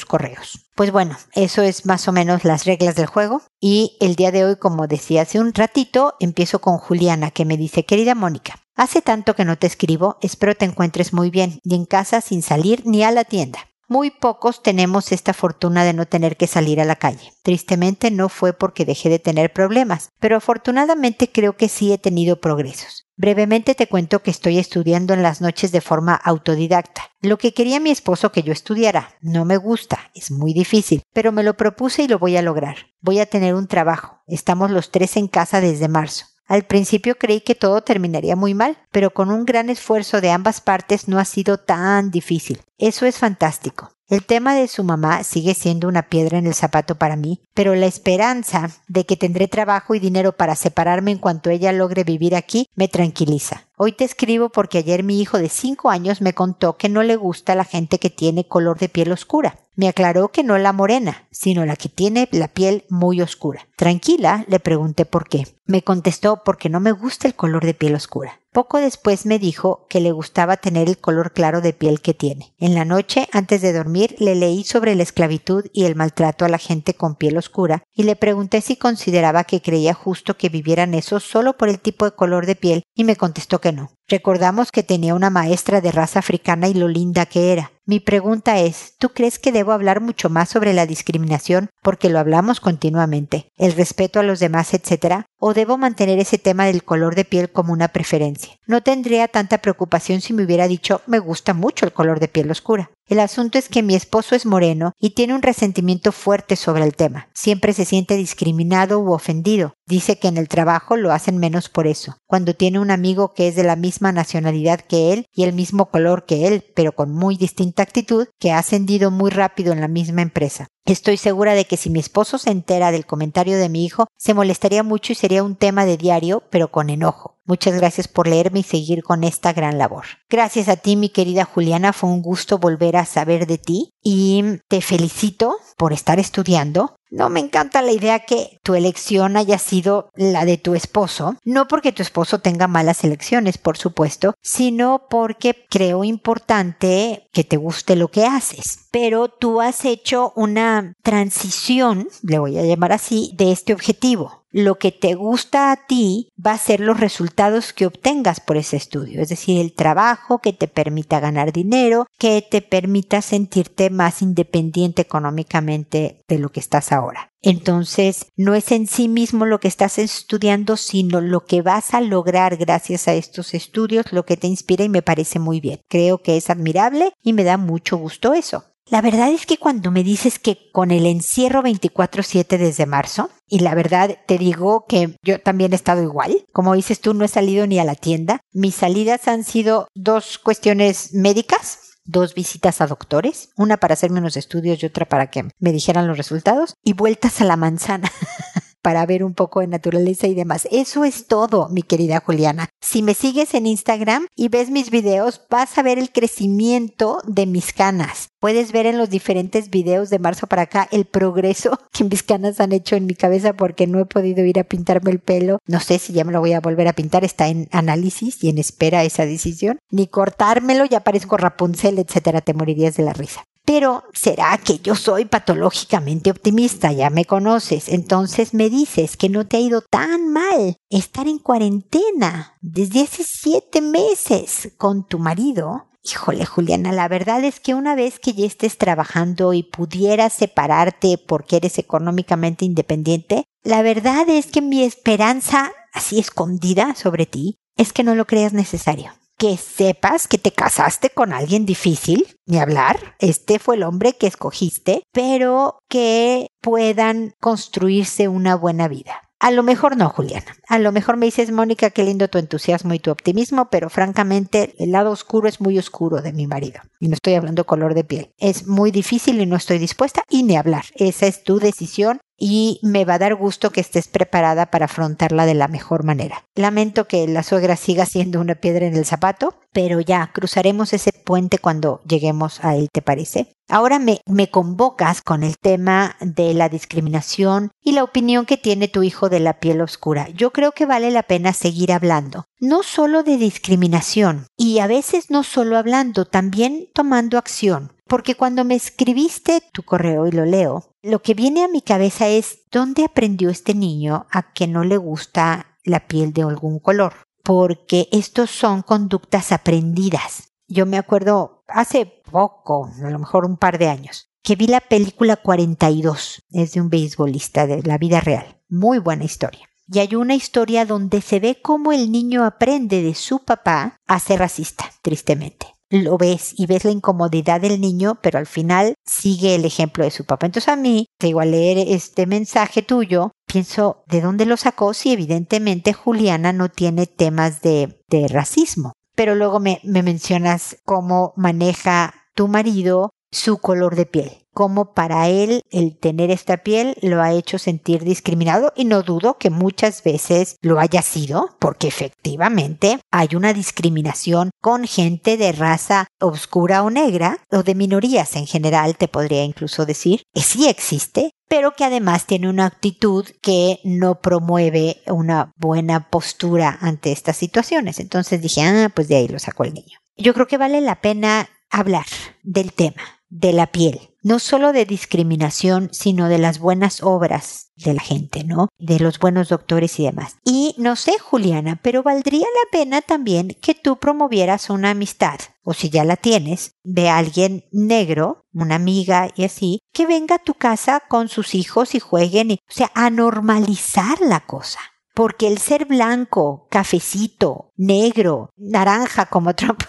correos. 0.06 0.66
Pues 0.76 0.92
bueno, 0.92 1.18
eso 1.34 1.62
es 1.62 1.86
más 1.86 2.08
o 2.08 2.12
menos 2.12 2.44
las 2.44 2.66
reglas 2.66 2.96
del 2.96 3.06
juego. 3.06 3.42
Y 3.60 3.98
el 4.00 4.16
día 4.16 4.32
de 4.32 4.46
hoy, 4.46 4.56
como 4.56 4.88
decía 4.88 5.24
hace 5.24 5.40
un 5.40 5.54
ratito, 5.54 6.16
empiezo 6.20 6.60
con 6.60 6.78
Juliana, 6.78 7.32
que 7.32 7.46
me 7.46 7.58
dice, 7.58 7.86
querida 7.86 8.16
Mónica, 8.16 8.56
hace 8.76 9.02
tanto 9.02 9.36
que 9.36 9.46
no 9.46 9.58
te 9.58 9.68
escribo, 9.68 10.18
espero 10.22 10.56
te 10.56 10.66
encuentres 10.66 11.14
muy 11.14 11.30
bien, 11.30 11.60
ni 11.64 11.76
en 11.76 11.86
casa 11.86 12.22
sin 12.22 12.42
salir 12.42 12.84
ni 12.86 13.04
a 13.04 13.12
la 13.12 13.24
tienda. 13.24 13.71
Muy 13.92 14.10
pocos 14.10 14.64
tenemos 14.64 15.12
esta 15.12 15.34
fortuna 15.34 15.84
de 15.84 15.92
no 15.92 16.06
tener 16.06 16.38
que 16.38 16.48
salir 16.48 16.80
a 16.80 16.86
la 16.86 16.96
calle. 16.96 17.34
Tristemente 17.44 18.10
no 18.10 18.30
fue 18.30 18.54
porque 18.54 18.86
dejé 18.86 19.10
de 19.10 19.20
tener 19.20 19.52
problemas, 19.52 20.12
pero 20.18 20.38
afortunadamente 20.38 21.30
creo 21.30 21.58
que 21.58 21.68
sí 21.68 21.92
he 21.92 21.98
tenido 21.98 22.40
progresos. 22.40 23.06
Brevemente 23.18 23.76
te 23.76 23.88
cuento 23.88 24.24
que 24.24 24.32
estoy 24.32 24.60
estudiando 24.60 25.14
en 25.14 25.24
las 25.24 25.42
noches 25.42 25.74
de 25.74 25.82
forma 25.82 26.16
autodidacta. 26.16 27.12
Lo 27.20 27.38
que 27.38 27.54
quería 27.54 27.82
mi 27.82 27.92
esposo 27.92 28.32
que 28.32 28.44
yo 28.44 28.54
estudiara. 28.54 29.18
No 29.20 29.44
me 29.44 29.58
gusta, 29.58 30.10
es 30.16 30.32
muy 30.32 30.54
difícil, 30.54 31.04
pero 31.12 31.34
me 31.34 31.44
lo 31.44 31.58
propuse 31.58 32.04
y 32.04 32.08
lo 32.08 32.18
voy 32.18 32.38
a 32.38 32.42
lograr. 32.42 32.78
Voy 33.02 33.20
a 33.20 33.26
tener 33.26 33.56
un 33.56 33.68
trabajo. 33.68 34.22
Estamos 34.26 34.72
los 34.72 34.92
tres 34.92 35.18
en 35.18 35.28
casa 35.28 35.60
desde 35.60 35.90
marzo. 35.90 36.28
Al 36.52 36.64
principio 36.64 37.16
creí 37.18 37.40
que 37.40 37.56
todo 37.56 37.80
terminaría 37.80 38.36
muy 38.36 38.54
mal, 38.54 38.78
pero 38.92 39.14
con 39.14 39.32
un 39.32 39.46
gran 39.46 39.70
esfuerzo 39.70 40.20
de 40.20 40.32
ambas 40.32 40.60
partes 40.60 41.08
no 41.08 41.18
ha 41.18 41.24
sido 41.24 41.58
tan 41.58 42.12
difícil. 42.12 42.60
Eso 42.78 43.06
es 43.06 43.18
fantástico. 43.18 43.94
El 44.10 44.26
tema 44.26 44.54
de 44.54 44.68
su 44.68 44.84
mamá 44.84 45.24
sigue 45.24 45.54
siendo 45.54 45.88
una 45.88 46.10
piedra 46.10 46.40
en 46.40 46.48
el 46.48 46.54
zapato 46.54 46.96
para 46.96 47.16
mí, 47.16 47.40
pero 47.54 47.74
la 47.74 47.86
esperanza 47.86 48.70
de 48.90 49.06
que 49.06 49.16
tendré 49.16 49.48
trabajo 49.48 49.96
y 49.96 50.00
dinero 50.00 50.34
para 50.34 50.58
separarme 50.58 51.12
en 51.12 51.20
cuanto 51.20 51.50
ella 51.50 51.72
logre 51.72 52.04
vivir 52.04 52.36
aquí 52.36 52.68
me 52.76 52.90
tranquiliza. 52.90 53.70
Hoy 53.84 53.94
te 53.94 54.04
escribo 54.04 54.50
porque 54.50 54.78
ayer 54.78 55.02
mi 55.02 55.20
hijo 55.20 55.40
de 55.40 55.50
cinco 55.50 55.90
años 55.90 56.22
me 56.22 56.34
contó 56.34 56.78
que 56.78 56.88
no 56.88 57.02
le 57.02 57.16
gusta 57.16 57.56
la 57.56 57.64
gente 57.64 57.98
que 57.98 58.12
tiene 58.12 58.48
color 58.48 58.78
de 58.78 58.90
piel 58.90 59.12
oscura. 59.12 59.58
Me 59.76 59.88
aclaró 59.88 60.28
que 60.28 60.44
no 60.44 60.60
la 60.60 60.72
morena, 60.72 61.28
sino 61.32 61.66
la 61.66 61.76
que 61.76 61.90
tiene 61.90 62.30
la 62.32 62.48
piel 62.48 62.86
muy 62.90 63.24
oscura. 63.24 63.68
Tranquila, 63.78 64.46
le 64.48 64.60
pregunté 64.60 65.06
por 65.06 65.28
qué. 65.28 65.48
Me 65.66 65.82
contestó 65.82 66.44
porque 66.46 66.70
no 66.70 66.80
me 66.80 66.92
gusta 66.92 67.28
el 67.28 67.34
color 67.34 67.66
de 67.66 67.74
piel 67.74 67.96
oscura. 67.96 68.41
Poco 68.54 68.80
después 68.80 69.26
me 69.26 69.40
dijo 69.40 69.88
que 69.90 70.02
le 70.02 70.12
gustaba 70.12 70.58
tener 70.58 70.90
el 70.90 70.98
color 70.98 71.32
claro 71.32 71.62
de 71.62 71.72
piel 71.72 72.02
que 72.02 72.14
tiene. 72.14 72.54
En 72.60 72.76
la 72.76 72.84
noche, 72.84 73.30
antes 73.32 73.62
de 73.62 73.72
dormir, 73.72 74.14
le 74.20 74.36
leí 74.36 74.66
sobre 74.66 74.94
la 74.94 75.04
esclavitud 75.04 75.68
y 75.72 75.86
el 75.86 75.96
maltrato 75.96 76.44
a 76.44 76.50
la 76.50 76.58
gente 76.58 76.94
con 76.94 77.16
piel 77.16 77.38
oscura 77.38 77.84
y 77.96 78.04
le 78.04 78.18
pregunté 78.18 78.60
si 78.60 78.76
consideraba 78.76 79.46
que 79.46 79.62
creía 79.62 79.94
justo 79.94 80.36
que 80.36 80.50
vivieran 80.50 80.94
eso 80.96 81.22
solo 81.22 81.56
por 81.56 81.70
el 81.70 81.80
tipo 81.80 82.04
de 82.04 82.12
color 82.12 82.46
de 82.46 82.56
piel 82.56 82.84
y 82.94 83.06
me 83.06 83.16
contestó 83.16 83.62
que 83.62 83.72
no. 83.72 83.92
Recordamos 84.10 84.74
que 84.74 84.84
tenía 84.84 85.16
una 85.16 85.30
maestra 85.30 85.80
de 85.80 85.94
raza 85.94 86.20
africana 86.20 86.68
y 86.68 86.74
lo 86.74 86.90
linda 86.90 87.26
que 87.26 87.54
era. 87.54 87.72
Mi 87.92 88.00
pregunta 88.00 88.58
es, 88.58 88.96
¿tú 89.00 89.10
crees 89.10 89.38
que 89.38 89.52
debo 89.52 89.74
hablar 89.74 90.00
mucho 90.00 90.30
más 90.30 90.48
sobre 90.48 90.72
la 90.72 90.86
discriminación 90.86 91.70
porque 91.82 92.10
lo 92.10 92.20
hablamos 92.20 92.62
continuamente, 92.62 93.50
el 93.58 93.74
respeto 93.74 94.22
a 94.22 94.24
los 94.24 94.40
demás, 94.40 94.74
etcétera? 94.74 95.26
¿O 95.38 95.54
debo 95.54 95.78
mantener 95.78 96.18
ese 96.18 96.38
tema 96.38 96.68
del 96.68 96.86
color 96.86 97.16
de 97.16 97.26
piel 97.26 97.52
como 97.52 97.74
una 97.74 97.90
preferencia? 97.90 98.56
No 98.66 98.80
tendría 98.82 99.28
tanta 99.28 99.58
preocupación 99.58 100.22
si 100.22 100.32
me 100.32 100.46
hubiera 100.46 100.70
dicho 100.70 101.02
me 101.06 101.20
gusta 101.20 101.54
mucho 101.54 101.86
el 101.86 101.92
color 101.92 102.22
de 102.22 102.30
piel 102.30 102.50
oscura. 102.50 102.92
El 103.12 103.20
asunto 103.20 103.58
es 103.58 103.68
que 103.68 103.84
mi 103.84 103.94
esposo 103.94 104.36
es 104.36 104.46
moreno 104.46 104.94
y 104.98 105.10
tiene 105.10 105.36
un 105.36 105.42
resentimiento 105.42 106.14
fuerte 106.14 106.56
sobre 106.56 106.86
el 106.86 106.96
tema. 106.96 107.28
Siempre 107.34 107.74
se 107.74 107.84
siente 107.84 108.16
discriminado 108.16 109.02
u 109.02 109.12
ofendido. 109.12 109.74
Dice 109.86 110.18
que 110.18 110.30
en 110.30 110.38
el 110.38 110.48
trabajo 110.48 110.96
lo 110.96 111.12
hacen 111.12 111.38
menos 111.38 111.68
por 111.68 111.88
eso. 111.88 112.16
Cuando 112.26 112.54
tiene 112.54 112.80
un 112.80 112.90
amigo 112.90 113.34
que 113.34 113.50
es 113.50 113.58
de 113.58 113.66
la 113.66 113.76
misma 113.76 114.14
nacionalidad 114.14 114.80
que 114.80 115.12
él 115.12 115.26
y 115.34 115.44
el 115.44 115.52
mismo 115.52 115.92
color 115.92 116.26
que 116.26 116.48
él, 116.48 116.64
pero 116.74 116.94
con 116.94 117.12
muy 117.12 117.36
distinta 117.36 117.84
actitud, 117.84 118.30
que 118.40 118.54
ha 118.54 118.60
ascendido 118.60 119.12
muy 119.12 119.30
rápido 119.30 119.74
en 119.74 119.82
la 119.82 119.90
misma 119.90 120.22
empresa. 120.22 120.68
Estoy 120.86 121.18
segura 121.18 121.54
de 121.54 121.66
que 121.66 121.76
si 121.76 121.90
mi 121.90 122.00
esposo 122.00 122.38
se 122.38 122.52
entera 122.52 122.94
del 122.94 123.06
comentario 123.06 123.58
de 123.58 123.68
mi 123.68 123.84
hijo, 123.84 124.08
se 124.18 124.34
molestaría 124.34 124.84
mucho 124.84 125.12
y 125.12 125.16
sería 125.16 125.44
un 125.44 125.58
tema 125.58 125.86
de 125.86 125.98
diario, 125.98 126.44
pero 126.50 126.72
con 126.72 126.90
enojo. 126.90 127.41
Muchas 127.46 127.76
gracias 127.76 128.08
por 128.08 128.28
leerme 128.28 128.60
y 128.60 128.64
seguir 128.64 129.04
con 129.04 129.24
esta 129.24 129.52
gran 129.54 129.78
labor. 129.78 130.06
Gracias 130.30 130.68
a 130.70 130.76
ti, 130.76 130.96
mi 130.96 131.10
querida 131.10 131.44
Juliana, 131.44 131.92
fue 131.92 132.10
un 132.10 132.22
gusto 132.22 132.60
volver 132.60 132.98
a 132.98 133.06
saber 133.06 133.48
de 133.48 133.58
ti 133.58 133.92
y 134.04 134.44
te 134.68 134.82
felicito 134.82 135.56
por 135.78 135.92
estar 135.92 136.20
estudiando. 136.20 136.96
No 137.10 137.30
me 137.30 137.42
encanta 137.42 137.82
la 137.82 137.92
idea 137.92 138.20
que 138.20 138.60
tu 138.64 138.74
elección 138.74 139.36
haya 139.36 139.58
sido 139.58 140.12
la 140.16 140.46
de 140.46 140.58
tu 140.58 140.76
esposo, 140.76 141.36
no 141.44 141.68
porque 141.68 141.92
tu 141.92 142.02
esposo 142.02 142.40
tenga 142.40 142.68
malas 142.68 143.04
elecciones, 143.04 143.58
por 143.58 143.78
supuesto, 143.78 144.34
sino 144.42 145.08
porque 145.10 145.66
creo 145.70 146.06
importante 146.06 147.28
que 147.34 147.44
te 147.44 147.58
guste 147.58 147.98
lo 147.98 148.08
que 148.08 148.26
haces. 148.26 148.88
Pero 148.92 149.28
tú 149.28 149.60
has 149.60 149.84
hecho 149.84 150.32
una 150.38 150.94
transición, 151.04 152.08
le 152.22 152.40
voy 152.40 152.58
a 152.58 152.64
llamar 152.64 152.94
así, 152.94 153.34
de 153.36 153.52
este 153.52 153.74
objetivo 153.74 154.41
Lo 154.52 154.78
que 154.80 154.92
te 154.92 155.14
gusta 155.14 155.72
a 155.72 155.88
ti 155.88 156.30
va 156.44 156.52
a 156.52 156.58
ser 156.58 156.82
los 156.82 157.00
resultados 157.00 157.72
que 157.72 157.86
obtengas 157.86 158.40
por 158.42 158.58
ese 158.58 158.76
estudio, 158.76 159.22
es 159.22 159.30
decir, 159.30 159.62
el 159.62 159.74
trabajo 159.74 160.40
que 160.40 160.52
te 160.52 160.68
permita 160.68 161.20
ganar 161.20 161.54
dinero, 161.54 162.06
que 162.18 162.42
te 162.42 162.62
permita 162.62 163.22
sentirte 163.22 163.90
más 163.90 164.22
independiente 164.22 165.02
económicamente 165.02 166.22
de 166.28 166.40
lo 166.40 166.50
que 166.50 166.60
estás 166.60 166.92
ahora. 166.92 167.32
Entonces, 167.42 168.28
no 168.36 168.54
es 168.54 168.72
en 168.72 168.88
sí 168.88 169.08
mismo 169.08 169.46
lo 169.46 169.60
que 169.60 169.68
estás 169.68 169.98
estudiando, 169.98 170.78
sino 170.78 171.22
lo 171.22 171.46
que 171.46 171.62
vas 171.62 171.94
a 171.94 172.02
lograr 172.02 172.58
gracias 172.58 173.08
a 173.08 173.14
estos 173.14 173.54
estudios, 173.54 174.12
lo 174.12 174.26
que 174.26 174.38
te 174.38 174.48
inspira 174.48 174.84
y 174.84 174.90
me 174.90 175.02
parece 175.02 175.40
muy 175.40 175.60
bien. 175.60 175.80
Creo 175.88 176.20
que 176.20 176.38
es 176.38 176.50
admirable 176.50 177.14
y 177.24 177.34
me 177.34 177.44
da 177.44 177.58
mucho 177.58 177.98
gusto 177.98 178.34
eso. 178.34 178.66
La 178.92 179.00
verdad 179.00 179.32
es 179.32 179.46
que 179.46 179.58
cuando 179.58 179.90
me 179.90 180.04
dices 180.04 180.38
que 180.38 180.70
con 180.74 180.92
el 180.92 181.06
encierro 181.06 181.64
24/7 181.64 182.58
desde 182.58 182.86
marzo, 182.86 183.30
y 183.48 183.60
la 183.60 183.74
verdad 183.74 184.18
te 184.28 184.38
digo 184.38 184.84
que 184.86 185.16
yo 185.24 185.40
también 185.40 185.72
he 185.72 185.78
estado 185.78 186.04
igual, 186.04 186.44
como 186.52 186.76
dices 186.76 187.00
tú, 187.00 187.14
no 187.14 187.24
he 187.24 187.30
salido 187.30 187.66
ni 187.68 187.80
a 187.80 187.86
la 187.86 187.96
tienda, 187.96 188.42
mis 188.52 188.76
salidas 188.76 189.30
han 189.30 189.46
sido 189.46 189.88
dos 189.96 190.38
cuestiones 190.40 191.14
médicas, 191.14 191.80
dos 192.04 192.36
visitas 192.36 192.82
a 192.82 192.88
doctores, 192.88 193.52
una 193.56 193.78
para 193.78 193.94
hacerme 193.94 194.20
unos 194.20 194.36
estudios 194.36 194.84
y 194.84 194.88
otra 194.88 195.06
para 195.06 195.28
que 195.28 195.46
me 195.58 195.72
dijeran 195.72 196.06
los 196.06 196.18
resultados, 196.18 196.76
y 196.84 196.92
vueltas 196.92 197.40
a 197.40 197.46
la 197.46 197.56
manzana. 197.56 198.12
para 198.82 199.06
ver 199.06 199.24
un 199.24 199.34
poco 199.34 199.60
de 199.60 199.68
naturaleza 199.68 200.28
y 200.28 200.34
demás. 200.34 200.68
Eso 200.72 201.06
es 201.06 201.28
todo, 201.28 201.70
mi 201.70 201.82
querida 201.82 202.20
Juliana. 202.20 202.70
Si 202.82 203.02
me 203.02 203.14
sigues 203.14 203.54
en 203.54 203.68
Instagram 203.68 204.28
y 204.36 204.50
ves 204.50 204.70
mis 204.70 204.90
videos, 204.92 205.42
vas 205.50 205.78
a 205.78 205.84
ver 205.84 206.00
el 206.00 206.12
crecimiento 206.12 207.20
de 207.26 207.46
mis 207.46 207.74
canas. 207.74 208.30
Puedes 208.40 208.72
ver 208.72 208.88
en 208.88 208.98
los 208.98 209.10
diferentes 209.10 209.70
videos 209.70 210.10
de 210.10 210.18
marzo 210.18 210.48
para 210.48 210.64
acá 210.64 210.88
el 210.92 211.06
progreso 211.06 211.78
que 211.94 212.04
mis 212.04 212.24
canas 212.24 212.60
han 212.60 212.72
hecho 212.72 212.96
en 212.96 213.06
mi 213.06 213.14
cabeza 213.14 213.54
porque 213.54 213.88
no 213.88 214.00
he 214.00 214.06
podido 214.06 214.44
ir 214.46 214.60
a 214.60 214.64
pintarme 214.64 215.12
el 215.12 215.20
pelo. 215.20 215.60
No 215.68 215.80
sé 215.80 216.00
si 216.00 216.14
ya 216.14 216.24
me 216.24 216.32
lo 216.32 216.40
voy 216.40 216.54
a 216.54 216.60
volver 216.60 216.88
a 216.88 216.94
pintar, 216.94 217.24
está 217.24 217.48
en 217.48 217.68
análisis 217.72 218.44
y 218.44 218.50
en 218.50 218.58
espera 218.58 219.04
esa 219.04 219.26
decisión. 219.26 219.80
Ni 219.92 220.08
cortármelo, 220.08 220.86
ya 220.86 221.02
parezco 221.02 221.38
Rapunzel, 221.38 222.00
etcétera, 222.00 222.42
te 222.42 222.54
morirías 222.54 222.98
de 222.98 223.04
la 223.04 223.14
risa. 223.14 223.44
Pero 223.74 224.04
será 224.12 224.58
que 224.58 224.80
yo 224.80 224.96
soy 224.96 225.24
patológicamente 225.24 226.30
optimista, 226.30 226.92
ya 226.92 227.10
me 227.10 227.24
conoces, 227.24 227.88
entonces 227.88 228.54
me 228.54 228.70
dices 228.70 229.16
que 229.16 229.30
no 229.30 229.48
te 229.48 229.56
ha 229.56 229.60
ido 229.62 229.82
tan 229.82 230.28
mal 230.28 230.76
estar 230.90 231.26
en 231.30 231.40
cuarentena 231.40 232.58
desde 232.60 233.04
hace 233.04 233.24
siete 233.24 233.80
meses 233.80 234.74
con 234.78 235.08
tu 235.08 235.20
marido. 235.20 235.88
Híjole, 236.04 236.46
Juliana, 236.46 236.92
la 236.92 237.08
verdad 237.08 237.46
es 237.46 237.62
que 237.62 237.74
una 237.74 237.96
vez 237.96 238.20
que 238.20 238.34
ya 238.34 238.46
estés 238.46 238.78
trabajando 238.78 239.54
y 239.54 239.64
pudieras 239.64 240.34
separarte 240.34 241.18
porque 241.18 241.56
eres 241.56 241.78
económicamente 241.78 242.66
independiente, 242.66 243.46
la 243.64 243.84
verdad 243.84 244.28
es 244.28 244.48
que 244.48 244.62
mi 244.62 244.84
esperanza, 244.84 245.72
así 245.94 246.20
escondida 246.20 246.94
sobre 246.96 247.26
ti, 247.26 247.56
es 247.78 247.94
que 247.94 248.04
no 248.04 248.16
lo 248.16 248.28
creas 248.28 248.52
necesario 248.52 249.14
que 249.42 249.58
sepas 249.58 250.28
que 250.28 250.38
te 250.38 250.52
casaste 250.52 251.10
con 251.10 251.34
alguien 251.34 251.66
difícil, 251.66 252.28
ni 252.46 252.60
hablar, 252.60 253.16
este 253.18 253.58
fue 253.58 253.76
el 253.76 253.82
hombre 253.82 254.14
que 254.14 254.28
escogiste, 254.28 255.02
pero 255.12 255.80
que 255.90 256.46
puedan 256.62 257.34
construirse 257.40 258.28
una 258.28 258.56
buena 258.56 258.88
vida. 258.88 259.32
A 259.40 259.50
lo 259.50 259.64
mejor 259.64 259.98
no, 259.98 260.10
Juliana. 260.10 260.56
A 260.70 260.78
lo 260.78 260.92
mejor 260.92 261.18
me 261.18 261.26
dices, 261.26 261.52
Mónica, 261.52 261.90
qué 261.90 262.04
lindo 262.04 262.28
tu 262.28 262.38
entusiasmo 262.38 262.94
y 262.94 263.00
tu 263.00 263.10
optimismo, 263.10 263.72
pero 263.72 263.90
francamente 263.90 264.76
el 264.78 264.92
lado 264.92 265.10
oscuro 265.10 265.48
es 265.48 265.60
muy 265.60 265.80
oscuro 265.80 266.22
de 266.22 266.34
mi 266.34 266.46
marido. 266.46 266.80
Y 267.00 267.08
no 267.08 267.16
estoy 267.16 267.34
hablando 267.34 267.66
color 267.66 267.96
de 267.96 268.04
piel. 268.04 268.30
Es 268.38 268.68
muy 268.68 268.92
difícil 268.92 269.42
y 269.42 269.48
no 269.48 269.56
estoy 269.56 269.80
dispuesta 269.80 270.22
y 270.30 270.44
ni 270.44 270.56
hablar. 270.56 270.86
Esa 270.94 271.26
es 271.26 271.44
tu 271.44 271.58
decisión 271.58 272.20
y 272.44 272.80
me 272.82 273.06
va 273.06 273.14
a 273.14 273.20
dar 273.20 273.36
gusto 273.36 273.70
que 273.70 273.82
estés 273.82 274.08
preparada 274.08 274.72
para 274.72 274.86
afrontarla 274.86 275.46
de 275.46 275.54
la 275.54 275.68
mejor 275.68 276.04
manera. 276.04 276.44
Lamento 276.56 277.08
que 277.08 277.28
la 277.28 277.44
suegra 277.44 277.76
siga 277.76 278.08
siendo 278.08 278.42
una 278.42 278.56
piedra 278.56 278.88
en 278.88 278.96
el 278.96 279.06
zapato, 279.06 279.60
pero 279.72 280.00
ya 280.00 280.32
cruzaremos 280.34 280.92
ese 280.92 281.14
puente 281.14 281.60
cuando 281.60 282.02
lleguemos 282.04 282.66
a 282.66 282.76
él, 282.76 282.90
¿te 282.92 283.04
parece? 283.04 283.54
Ahora 283.70 284.00
me, 284.00 284.22
me 284.26 284.50
convocas 284.50 285.22
con 285.22 285.44
el 285.44 285.58
tema 285.58 286.18
de 286.20 286.56
la 286.56 286.68
discriminación 286.68 287.70
y 287.80 287.92
la 287.92 288.04
opinión 288.04 288.48
que 288.48 288.58
tiene 288.58 288.88
tu 288.88 289.04
hijo 289.04 289.30
de 289.30 289.40
la 289.40 289.60
piel 289.60 289.80
oscura. 289.80 290.28
Yo 290.30 290.52
creo 290.52 290.72
que 290.72 290.88
vale 290.88 291.12
la 291.12 291.24
pena 291.24 291.54
seguir 291.54 291.94
hablando, 291.94 292.46
no 292.60 292.82
solo 292.82 293.22
de 293.22 293.38
discriminación, 293.38 294.48
y 294.58 294.80
a 294.80 294.88
veces 294.88 295.30
no 295.30 295.44
solo 295.44 295.78
hablando, 295.78 296.26
también 296.26 296.90
tomando 296.94 297.38
acción. 297.38 297.94
Porque 298.12 298.36
cuando 298.36 298.66
me 298.66 298.76
escribiste 298.76 299.64
tu 299.72 299.84
correo 299.84 300.28
y 300.28 300.34
lo 300.34 300.44
leo, 300.44 300.98
lo 301.02 301.22
que 301.22 301.34
viene 301.34 301.64
a 301.64 301.70
mi 301.70 301.82
cabeza 301.82 302.28
es 302.28 302.64
¿dónde 302.70 303.06
aprendió 303.06 303.50
este 303.50 303.74
niño 303.74 304.28
a 304.30 304.52
que 304.52 304.68
no 304.68 304.84
le 304.84 304.98
gusta 304.98 305.78
la 305.86 306.08
piel 306.08 306.34
de 306.34 306.42
algún 306.42 306.80
color? 306.80 307.14
Porque 307.42 308.10
estos 308.12 308.52
son 308.52 308.82
conductas 308.82 309.54
aprendidas. 309.54 310.52
Yo 310.68 310.86
me 310.86 310.98
acuerdo 310.98 311.64
hace 311.70 312.06
poco, 312.06 312.92
a 313.02 313.10
lo 313.10 313.18
mejor 313.18 313.46
un 313.46 313.56
par 313.56 313.78
de 313.78 313.88
años, 313.88 314.28
que 314.44 314.58
vi 314.58 314.68
la 314.68 314.82
película 314.82 315.38
42, 315.38 316.44
es 316.50 316.74
de 316.74 316.82
un 316.82 316.90
beisbolista 316.90 317.66
de 317.66 317.82
la 317.84 317.98
vida 317.98 318.20
real. 318.20 318.62
Muy 318.68 319.00
buena 319.00 319.24
historia. 319.24 319.70
Y 319.88 320.00
hay 320.00 320.16
una 320.16 320.36
historia 320.36 320.86
donde 320.86 321.22
se 321.22 321.40
ve 321.40 321.62
cómo 321.62 321.94
el 321.94 322.12
niño 322.12 322.44
aprende 322.44 323.04
de 323.04 323.16
su 323.16 323.46
papá 323.46 323.96
a 324.06 324.20
ser 324.20 324.40
racista, 324.40 324.92
tristemente 325.02 325.68
lo 325.92 326.18
ves 326.18 326.54
y 326.58 326.66
ves 326.66 326.86
la 326.86 326.92
incomodidad 326.92 327.62
del 327.62 327.80
niño, 327.80 328.18
pero 328.22 328.40
al 328.40 328.48
final 328.48 328.96
sigue 329.06 329.56
el 329.56 329.66
ejemplo 329.66 330.04
de 330.04 330.12
su 330.12 330.26
papá. 330.26 330.48
Entonces 330.48 330.70
a 330.70 330.76
mí, 330.76 331.08
te 331.20 331.28
digo, 331.28 331.42
al 331.42 331.52
leer 331.52 331.78
este 331.88 332.26
mensaje 332.26 332.82
tuyo, 332.82 333.32
pienso, 333.46 334.04
¿de 334.08 334.22
dónde 334.22 334.46
lo 334.46 334.58
sacó? 334.58 334.94
Si 334.94 335.12
evidentemente 335.12 335.94
Juliana 335.94 336.54
no 336.54 336.70
tiene 336.70 337.06
temas 337.06 337.62
de, 337.62 338.02
de 338.10 338.28
racismo. 338.28 338.94
Pero 339.16 339.36
luego 339.36 339.60
me, 339.60 339.82
me 339.84 340.02
mencionas 340.02 340.78
cómo 340.86 341.34
maneja 341.36 342.14
tu 342.34 342.48
marido 342.48 343.12
su 343.30 343.58
color 343.58 343.96
de 343.96 344.06
piel 344.06 344.41
cómo 344.54 344.94
para 344.94 345.30
él 345.30 345.62
el 345.72 345.98
tener 345.98 346.32
esta 346.32 346.58
piel 346.58 346.96
lo 347.02 347.22
ha 347.22 347.34
hecho 347.34 347.58
sentir 347.58 348.04
discriminado 348.04 348.74
y 348.76 348.86
no 348.86 349.02
dudo 349.02 349.38
que 349.38 349.50
muchas 349.50 350.04
veces 350.04 350.58
lo 350.62 350.80
haya 350.80 351.02
sido, 351.02 351.56
porque 351.60 351.88
efectivamente 351.88 353.00
hay 353.12 353.30
una 353.36 353.54
discriminación 353.54 354.52
con 354.62 354.86
gente 354.86 355.38
de 355.38 355.52
raza 355.52 356.08
oscura 356.20 356.84
o 356.84 356.90
negra 356.90 357.38
o 357.52 357.64
de 357.64 357.76
minorías 357.76 358.36
en 358.36 358.48
general, 358.48 358.98
te 358.98 359.08
podría 359.08 359.44
incluso 359.44 359.86
decir, 359.86 360.24
que 360.34 360.42
sí 360.42 360.68
existe, 360.68 361.32
pero 361.48 361.74
que 361.76 361.84
además 361.84 362.28
tiene 362.28 362.50
una 362.50 362.66
actitud 362.66 363.26
que 363.42 363.80
no 363.84 364.22
promueve 364.22 365.02
una 365.08 365.52
buena 365.58 366.10
postura 366.10 366.78
ante 366.80 367.12
estas 367.12 367.38
situaciones. 367.38 368.00
Entonces 368.00 368.42
dije, 368.42 368.62
ah, 368.62 368.90
pues 368.94 369.08
de 369.08 369.18
ahí 369.18 369.28
lo 369.28 369.40
sacó 369.40 369.66
el 369.66 369.74
niño. 369.74 370.00
Yo 370.18 370.34
creo 370.34 370.48
que 370.48 370.58
vale 370.58 370.80
la 370.82 371.02
pena 371.02 371.50
hablar 371.70 372.06
del 372.44 372.74
tema 372.74 373.02
de 373.30 373.54
la 373.54 373.68
piel, 373.68 374.11
no 374.22 374.40
solo 374.40 374.72
de 374.72 374.86
discriminación, 374.86 375.90
sino 375.92 376.30
de 376.30 376.38
las 376.38 376.60
buenas 376.60 377.02
obras 377.04 377.72
de 377.76 377.94
la 377.94 378.02
gente, 378.02 378.44
¿no? 378.44 378.68
De 378.78 379.00
los 379.00 379.20
buenos 379.20 379.50
doctores 379.50 380.00
y 380.00 380.06
demás. 380.06 380.38
Y 380.46 380.76
no 380.78 380.96
sé, 380.96 381.18
Juliana, 381.20 381.80
pero 381.82 382.04
valdría 382.04 382.46
la 382.46 382.72
pena 382.72 383.02
también 383.02 383.58
que 383.62 383.76
tú 383.76 383.98
promovieras 383.98 384.70
una 384.70 384.92
amistad, 384.92 385.40
o 385.64 385.74
si 385.74 385.90
ya 385.90 386.04
la 386.04 386.18
tienes, 386.18 386.74
de 386.84 387.10
alguien 387.10 387.66
negro, 387.72 388.46
una 388.54 388.76
amiga 388.76 389.30
y 389.36 389.46
así, 389.46 389.80
que 389.94 390.06
venga 390.06 390.36
a 390.36 390.44
tu 390.44 390.54
casa 390.54 391.02
con 391.08 391.28
sus 391.28 391.56
hijos 391.56 391.96
y 391.96 392.00
jueguen, 392.00 392.52
y, 392.52 392.54
o 392.56 392.74
sea, 392.74 392.92
a 392.94 393.10
normalizar 393.10 394.20
la 394.22 394.42
cosa. 394.42 394.80
Porque 395.14 395.48
el 395.48 395.58
ser 395.58 395.86
blanco, 395.86 396.68
cafecito, 396.70 397.74
negro, 397.76 398.50
naranja, 398.56 399.26
como 399.26 399.54
Trump, 399.56 399.82